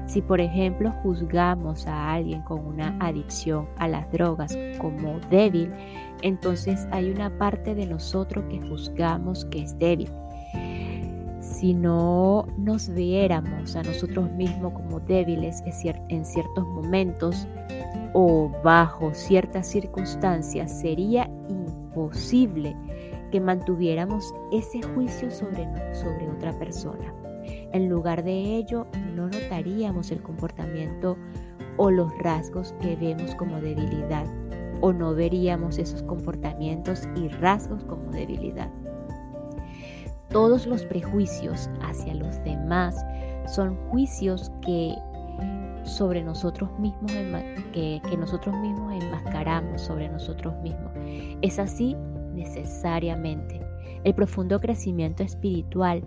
Si 0.06 0.22
por 0.22 0.40
ejemplo 0.40 0.90
juzgamos 1.02 1.86
a 1.86 2.14
alguien 2.14 2.40
con 2.42 2.64
una 2.64 2.96
adicción 3.00 3.68
a 3.76 3.88
las 3.88 4.10
drogas 4.10 4.56
como 4.78 5.20
débil, 5.30 5.70
entonces 6.22 6.88
hay 6.90 7.10
una 7.10 7.36
parte 7.36 7.74
de 7.74 7.86
nosotros 7.86 8.44
que 8.48 8.60
juzgamos 8.68 9.44
que 9.46 9.62
es 9.62 9.78
débil 9.78 10.10
si 11.58 11.74
no 11.74 12.46
nos 12.56 12.88
viéramos 12.88 13.74
a 13.74 13.82
nosotros 13.82 14.30
mismos 14.30 14.74
como 14.74 15.00
débiles 15.00 15.60
en 16.08 16.24
ciertos 16.24 16.64
momentos 16.68 17.48
o 18.14 18.48
bajo 18.62 19.12
ciertas 19.12 19.66
circunstancias, 19.66 20.80
sería 20.80 21.28
imposible 21.48 22.76
que 23.32 23.40
mantuviéramos 23.40 24.32
ese 24.52 24.82
juicio 24.82 25.32
sobre, 25.32 25.66
sobre 25.94 26.30
otra 26.30 26.56
persona. 26.60 27.12
En 27.72 27.88
lugar 27.88 28.22
de 28.22 28.56
ello, 28.56 28.86
no 29.16 29.26
notaríamos 29.26 30.12
el 30.12 30.22
comportamiento 30.22 31.16
o 31.76 31.90
los 31.90 32.16
rasgos 32.18 32.72
que 32.80 32.94
vemos 32.94 33.34
como 33.34 33.60
debilidad, 33.60 34.26
o 34.80 34.92
no 34.92 35.12
veríamos 35.12 35.78
esos 35.78 36.04
comportamientos 36.04 37.08
y 37.16 37.26
rasgos 37.26 37.82
como 37.84 38.12
debilidad. 38.12 38.70
Todos 40.30 40.66
los 40.66 40.84
prejuicios 40.84 41.70
hacia 41.82 42.14
los 42.14 42.42
demás 42.44 42.96
son 43.46 43.76
juicios 43.90 44.52
que 44.62 44.94
sobre 45.84 46.22
nosotros 46.22 46.70
mismos 46.78 47.10
que, 47.72 48.00
que 48.08 48.16
nosotros 48.16 48.54
mismos 48.56 49.02
enmascaramos 49.02 49.80
sobre 49.80 50.08
nosotros 50.08 50.54
mismos. 50.62 50.92
Es 51.40 51.58
así 51.58 51.96
necesariamente. 52.34 53.60
El 54.04 54.14
profundo 54.14 54.60
crecimiento 54.60 55.22
espiritual 55.22 56.02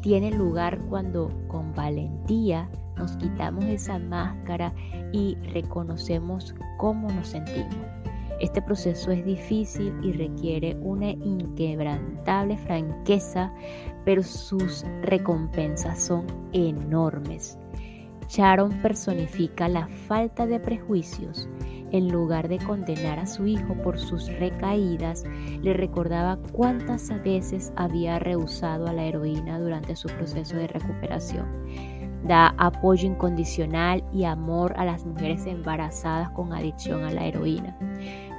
tiene 0.00 0.30
lugar 0.30 0.78
cuando 0.88 1.30
con 1.48 1.74
valentía 1.74 2.68
nos 2.96 3.16
quitamos 3.16 3.64
esa 3.64 3.98
máscara 3.98 4.72
y 5.12 5.36
reconocemos 5.52 6.54
cómo 6.78 7.08
nos 7.10 7.28
sentimos. 7.28 7.89
Este 8.40 8.62
proceso 8.62 9.10
es 9.10 9.22
difícil 9.24 9.94
y 10.02 10.12
requiere 10.12 10.74
una 10.80 11.10
inquebrantable 11.10 12.56
franqueza, 12.56 13.52
pero 14.06 14.22
sus 14.22 14.84
recompensas 15.02 16.02
son 16.02 16.26
enormes. 16.52 17.58
Sharon 18.28 18.70
personifica 18.80 19.68
la 19.68 19.88
falta 20.08 20.46
de 20.46 20.58
prejuicios. 20.58 21.48
En 21.92 22.08
lugar 22.08 22.48
de 22.48 22.58
condenar 22.58 23.18
a 23.18 23.26
su 23.26 23.46
hijo 23.46 23.74
por 23.82 23.98
sus 23.98 24.32
recaídas, 24.38 25.24
le 25.60 25.74
recordaba 25.74 26.38
cuántas 26.52 27.10
veces 27.22 27.72
había 27.76 28.20
rehusado 28.20 28.86
a 28.86 28.92
la 28.92 29.04
heroína 29.04 29.58
durante 29.58 29.96
su 29.96 30.08
proceso 30.08 30.56
de 30.56 30.68
recuperación 30.68 31.46
da 32.22 32.54
apoyo 32.58 33.06
incondicional 33.06 34.04
y 34.12 34.24
amor 34.24 34.74
a 34.76 34.84
las 34.84 35.06
mujeres 35.06 35.46
embarazadas 35.46 36.30
con 36.32 36.52
adicción 36.52 37.02
a 37.04 37.10
la 37.10 37.24
heroína 37.24 37.74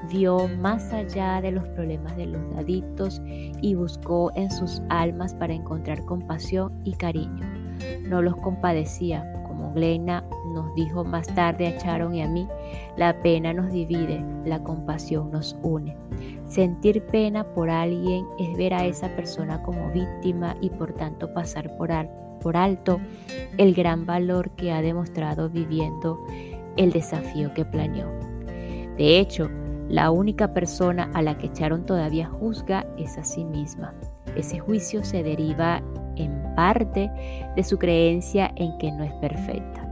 vio 0.10 0.48
más 0.60 0.92
allá 0.94 1.42
de 1.42 1.52
los 1.52 1.68
problemas 1.70 2.16
de 2.18 2.28
los 2.28 2.42
adictos 2.58 3.22
y 3.62 3.76
buscó 3.76 4.32
en 4.36 4.50
sus 4.52 4.82
almas 4.90 5.34
para 5.36 5.54
encontrar 5.54 6.04
compasión 6.06 6.74
y 6.84 6.94
cariño. 6.94 7.46
No 8.08 8.22
los 8.22 8.36
compadecía, 8.38 9.26
como 9.48 9.74
Glenna 9.74 10.24
nos 10.54 10.74
dijo 10.76 11.04
más 11.04 11.28
tarde 11.28 11.68
a 11.68 11.78
Sharon 11.78 12.16
y 12.16 12.22
a 12.22 12.28
mí, 12.28 12.48
la 12.98 13.22
pena 13.22 13.54
nos 13.54 13.72
divide, 13.72 14.24
la 14.46 14.62
compasión 14.62 15.32
nos 15.32 15.58
une. 15.62 15.96
Sentir 16.48 17.06
pena 17.06 17.44
por 17.54 17.70
alguien 17.70 18.26
es 18.38 18.58
ver 18.58 18.74
a 18.74 18.86
esa 18.86 19.08
persona 19.16 19.62
como 19.64 19.90
víctima 19.92 20.56
y 20.62 20.70
por 20.70 20.94
tanto 20.94 21.34
pasar 21.34 21.76
por, 21.78 21.90
por 22.42 22.58
alto 22.58 23.00
el 23.58 23.74
gran 23.74 24.06
valor 24.06 24.52
que 24.52 24.72
ha 24.72 24.82
demostrado 24.82 25.50
viviendo 25.50 26.20
el 26.78 26.92
desafío 26.92 27.54
que 27.54 27.66
planeó. 27.66 28.08
De 28.98 29.20
hecho, 29.20 29.50
la 29.92 30.10
única 30.10 30.54
persona 30.54 31.12
a 31.14 31.22
la 31.22 31.38
que 31.38 31.52
Charon 31.52 31.86
todavía 31.86 32.26
juzga 32.26 32.88
es 32.98 33.18
a 33.18 33.26
sí 33.26 33.44
misma. 33.44 33.94
Ese 34.38 34.58
juicio 34.58 35.04
se 35.04 35.22
deriva 35.22 35.84
en 36.16 36.42
parte 36.56 37.12
de 37.58 37.64
su 37.64 37.78
creencia 37.78 38.54
en 38.56 38.78
que 38.78 38.90
no 38.90 39.04
es 39.04 39.12
perfecta. 39.16 39.86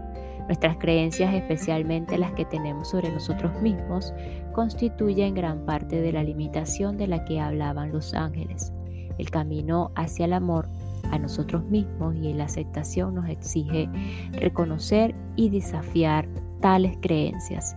Nuestras 0.46 0.78
creencias, 0.78 1.34
especialmente 1.34 2.18
las 2.18 2.32
que 2.32 2.46
tenemos 2.46 2.90
sobre 2.90 3.12
nosotros 3.12 3.52
mismos, 3.62 4.14
constituyen 4.54 5.36
gran 5.36 5.66
parte 5.66 6.00
de 6.00 6.14
la 6.14 6.24
limitación 6.24 6.98
de 6.98 7.08
la 7.08 7.26
que 7.26 7.42
hablaban 7.42 7.92
los 7.92 8.14
ángeles. 8.14 8.72
El 9.18 9.30
camino 9.30 9.92
hacia 9.96 10.26
el 10.26 10.34
amor 10.34 10.70
a 11.12 11.20
nosotros 11.20 11.66
mismos 11.66 12.16
y 12.16 12.34
la 12.34 12.46
aceptación 12.46 13.16
nos 13.16 13.28
exige 13.28 13.90
reconocer 14.32 15.14
y 15.36 15.50
desafiar 15.50 16.26
tales 16.62 16.98
creencias. 17.02 17.76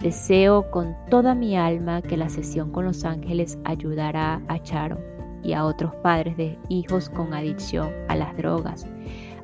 Deseo 0.00 0.70
con 0.70 0.94
toda 1.10 1.34
mi 1.34 1.56
alma 1.56 2.02
que 2.02 2.16
la 2.16 2.28
sesión 2.28 2.70
con 2.70 2.84
los 2.84 3.04
ángeles 3.04 3.58
ayudará 3.64 4.42
a 4.48 4.62
Charo 4.62 4.98
y 5.42 5.52
a 5.52 5.64
otros 5.64 5.94
padres 5.96 6.36
de 6.36 6.58
hijos 6.68 7.08
con 7.08 7.32
adicción 7.32 7.90
a 8.08 8.16
las 8.16 8.36
drogas 8.36 8.86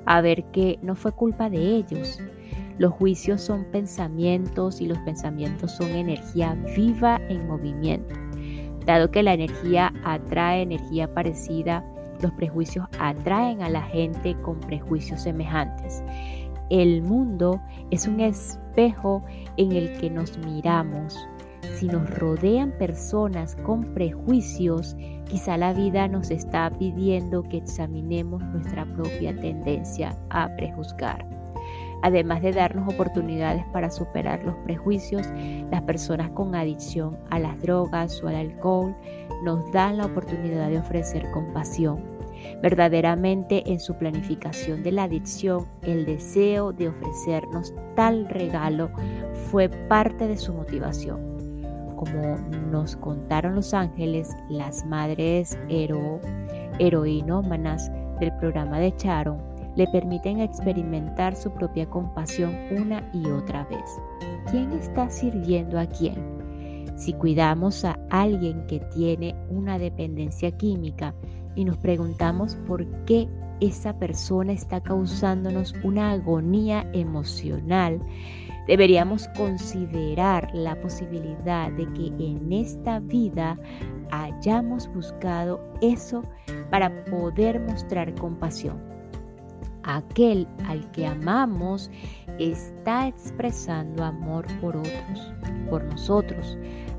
a 0.06 0.20
ver 0.20 0.44
que 0.44 0.78
no 0.82 0.94
fue 0.94 1.12
culpa 1.12 1.50
de 1.50 1.76
ellos. 1.76 2.18
Los 2.78 2.92
juicios 2.92 3.40
son 3.40 3.64
pensamientos 3.66 4.80
y 4.80 4.86
los 4.86 4.98
pensamientos 4.98 5.72
son 5.72 5.90
energía 5.90 6.56
viva 6.76 7.20
en 7.28 7.46
movimiento. 7.46 8.14
Dado 8.86 9.10
que 9.10 9.22
la 9.22 9.34
energía 9.34 9.92
atrae 10.04 10.62
energía 10.62 11.12
parecida, 11.12 11.84
los 12.20 12.32
prejuicios 12.32 12.86
atraen 12.98 13.62
a 13.62 13.68
la 13.68 13.82
gente 13.82 14.34
con 14.42 14.58
prejuicios 14.60 15.22
semejantes. 15.22 16.02
El 16.72 17.02
mundo 17.02 17.60
es 17.90 18.08
un 18.08 18.18
espejo 18.20 19.22
en 19.58 19.72
el 19.72 19.92
que 19.98 20.08
nos 20.08 20.38
miramos. 20.38 21.14
Si 21.74 21.86
nos 21.86 22.08
rodean 22.18 22.72
personas 22.78 23.56
con 23.56 23.92
prejuicios, 23.92 24.96
quizá 25.28 25.58
la 25.58 25.74
vida 25.74 26.08
nos 26.08 26.30
está 26.30 26.70
pidiendo 26.70 27.42
que 27.42 27.58
examinemos 27.58 28.42
nuestra 28.44 28.86
propia 28.86 29.38
tendencia 29.38 30.16
a 30.30 30.48
prejuzgar. 30.56 31.26
Además 32.00 32.40
de 32.40 32.52
darnos 32.52 32.94
oportunidades 32.94 33.66
para 33.66 33.90
superar 33.90 34.42
los 34.42 34.56
prejuicios, 34.64 35.28
las 35.70 35.82
personas 35.82 36.30
con 36.30 36.54
adicción 36.54 37.18
a 37.28 37.38
las 37.38 37.60
drogas 37.60 38.22
o 38.24 38.28
al 38.28 38.36
alcohol 38.36 38.96
nos 39.44 39.70
dan 39.72 39.98
la 39.98 40.06
oportunidad 40.06 40.70
de 40.70 40.78
ofrecer 40.78 41.30
compasión 41.32 42.11
Verdaderamente 42.62 43.62
en 43.70 43.80
su 43.80 43.94
planificación 43.94 44.82
de 44.82 44.92
la 44.92 45.04
adicción, 45.04 45.66
el 45.82 46.06
deseo 46.06 46.72
de 46.72 46.88
ofrecernos 46.88 47.74
tal 47.96 48.28
regalo 48.28 48.90
fue 49.50 49.68
parte 49.68 50.28
de 50.28 50.36
su 50.36 50.52
motivación. 50.52 51.20
Como 51.96 52.36
nos 52.70 52.96
contaron 52.96 53.54
los 53.54 53.74
ángeles, 53.74 54.30
las 54.48 54.84
madres 54.86 55.58
hero, 55.68 56.20
heroinómanas 56.78 57.90
del 58.18 58.32
programa 58.38 58.78
de 58.78 58.94
Charon 58.96 59.38
le 59.76 59.86
permiten 59.88 60.40
experimentar 60.40 61.34
su 61.34 61.50
propia 61.50 61.86
compasión 61.86 62.54
una 62.70 63.08
y 63.12 63.26
otra 63.30 63.64
vez. 63.64 64.00
¿Quién 64.50 64.72
está 64.72 65.08
sirviendo 65.08 65.78
a 65.78 65.86
quién? 65.86 66.41
Si 67.02 67.14
cuidamos 67.14 67.84
a 67.84 67.98
alguien 68.10 68.64
que 68.68 68.78
tiene 68.78 69.34
una 69.50 69.76
dependencia 69.76 70.52
química, 70.52 71.12
y 71.56 71.64
nos 71.64 71.76
preguntamos 71.78 72.54
por 72.68 72.86
qué 73.06 73.28
esa 73.58 73.98
persona 73.98 74.52
está 74.52 74.80
causándonos 74.80 75.74
una 75.82 76.12
agonía 76.12 76.88
emocional, 76.92 78.00
deberíamos 78.68 79.26
considerar 79.36 80.48
la 80.54 80.80
posibilidad 80.80 81.72
de 81.72 81.92
que 81.92 82.06
en 82.24 82.52
esta 82.52 83.00
vida 83.00 83.58
hayamos 84.12 84.86
buscado 84.94 85.60
eso 85.80 86.22
para 86.70 87.04
poder 87.06 87.58
mostrar 87.62 88.14
compasión. 88.14 88.80
Aquel 89.82 90.46
al 90.68 90.88
que 90.92 91.04
amamos 91.04 91.90
está 92.38 93.08
expresando 93.08 94.04
amor 94.04 94.46
por 94.60 94.76
otros, 94.76 95.32
por 95.68 95.82
nosotros, 95.82 96.56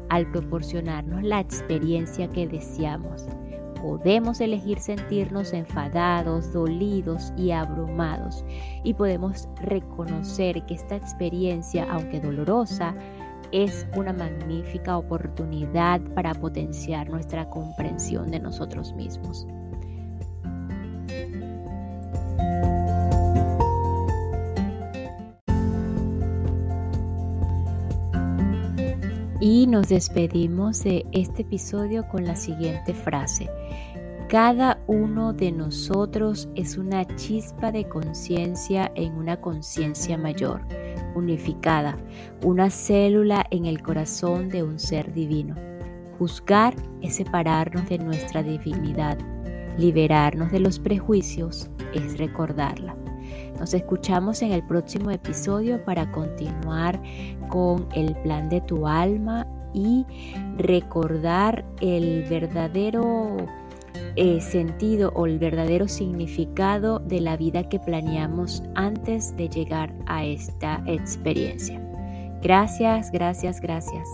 al 0.10 0.30
proporcionarnos 0.32 1.24
la 1.24 1.40
experiencia 1.40 2.30
que 2.30 2.48
deseamos 2.48 3.28
podemos 3.84 4.40
elegir 4.40 4.80
sentirnos 4.80 5.52
enfadados, 5.52 6.54
dolidos 6.54 7.34
y 7.36 7.52
abrumados. 7.52 8.46
Y 8.86 8.94
podemos 8.94 9.50
reconocer 9.62 10.66
que 10.66 10.76
esta 10.76 10.96
experiencia, 10.96 11.86
aunque 11.92 12.22
dolorosa, 12.22 12.96
es 13.52 13.86
una 13.98 14.14
magnífica 14.14 14.98
oportunidad 14.98 16.00
para 16.16 16.34
potenciar 16.34 17.10
nuestra 17.10 17.50
comprensión 17.50 18.32
de 18.32 18.40
nosotros 18.40 18.94
mismos. 18.94 19.46
Y 29.46 29.68
nos 29.68 29.90
despedimos 29.90 30.86
de 30.86 31.06
este 31.12 31.42
episodio 31.42 32.08
con 32.08 32.24
la 32.24 32.34
siguiente 32.34 32.94
frase. 32.94 33.50
Cada 34.30 34.82
uno 34.88 35.34
de 35.34 35.52
nosotros 35.52 36.48
es 36.56 36.78
una 36.78 37.04
chispa 37.18 37.70
de 37.70 37.84
conciencia 37.84 38.90
en 38.96 39.12
una 39.16 39.42
conciencia 39.42 40.18
mayor, 40.18 40.62
unificada, 41.14 41.98
una 42.42 42.70
célula 42.70 43.46
en 43.52 43.66
el 43.66 43.84
corazón 43.84 44.48
de 44.48 44.64
un 44.64 44.80
ser 44.80 45.12
divino. 45.14 45.56
Juzgar 46.18 46.74
es 47.02 47.18
separarnos 47.18 47.90
de 47.90 47.98
nuestra 47.98 48.44
divinidad. 48.44 49.18
Liberarnos 49.78 50.54
de 50.54 50.62
los 50.62 50.80
prejuicios 50.80 51.70
es 51.94 52.18
recordarla. 52.18 52.96
Nos 53.60 53.74
escuchamos 53.74 54.42
en 54.42 54.52
el 54.52 54.64
próximo 54.64 55.12
episodio 55.12 55.84
para 55.84 56.12
continuar 56.12 57.00
con 57.50 57.88
el 57.94 58.16
plan 58.18 58.50
de 58.50 58.62
tu 58.62 58.88
alma 58.88 59.48
y 59.74 60.06
recordar 60.58 61.66
el 61.82 62.24
verdadero 62.30 63.38
eh, 64.16 64.42
sentido 64.42 65.12
o 65.16 65.26
el 65.26 65.40
verdadero 65.40 65.88
significado 65.88 67.00
de 67.00 67.20
la 67.20 67.36
vida 67.36 67.68
que 67.68 67.80
planeamos 67.80 68.64
antes 68.76 69.36
de 69.36 69.50
llegar 69.50 69.94
a 70.06 70.24
esta 70.24 70.84
experiencia. 70.86 71.82
Gracias, 72.42 73.12
gracias, 73.12 73.60
gracias. 73.60 74.08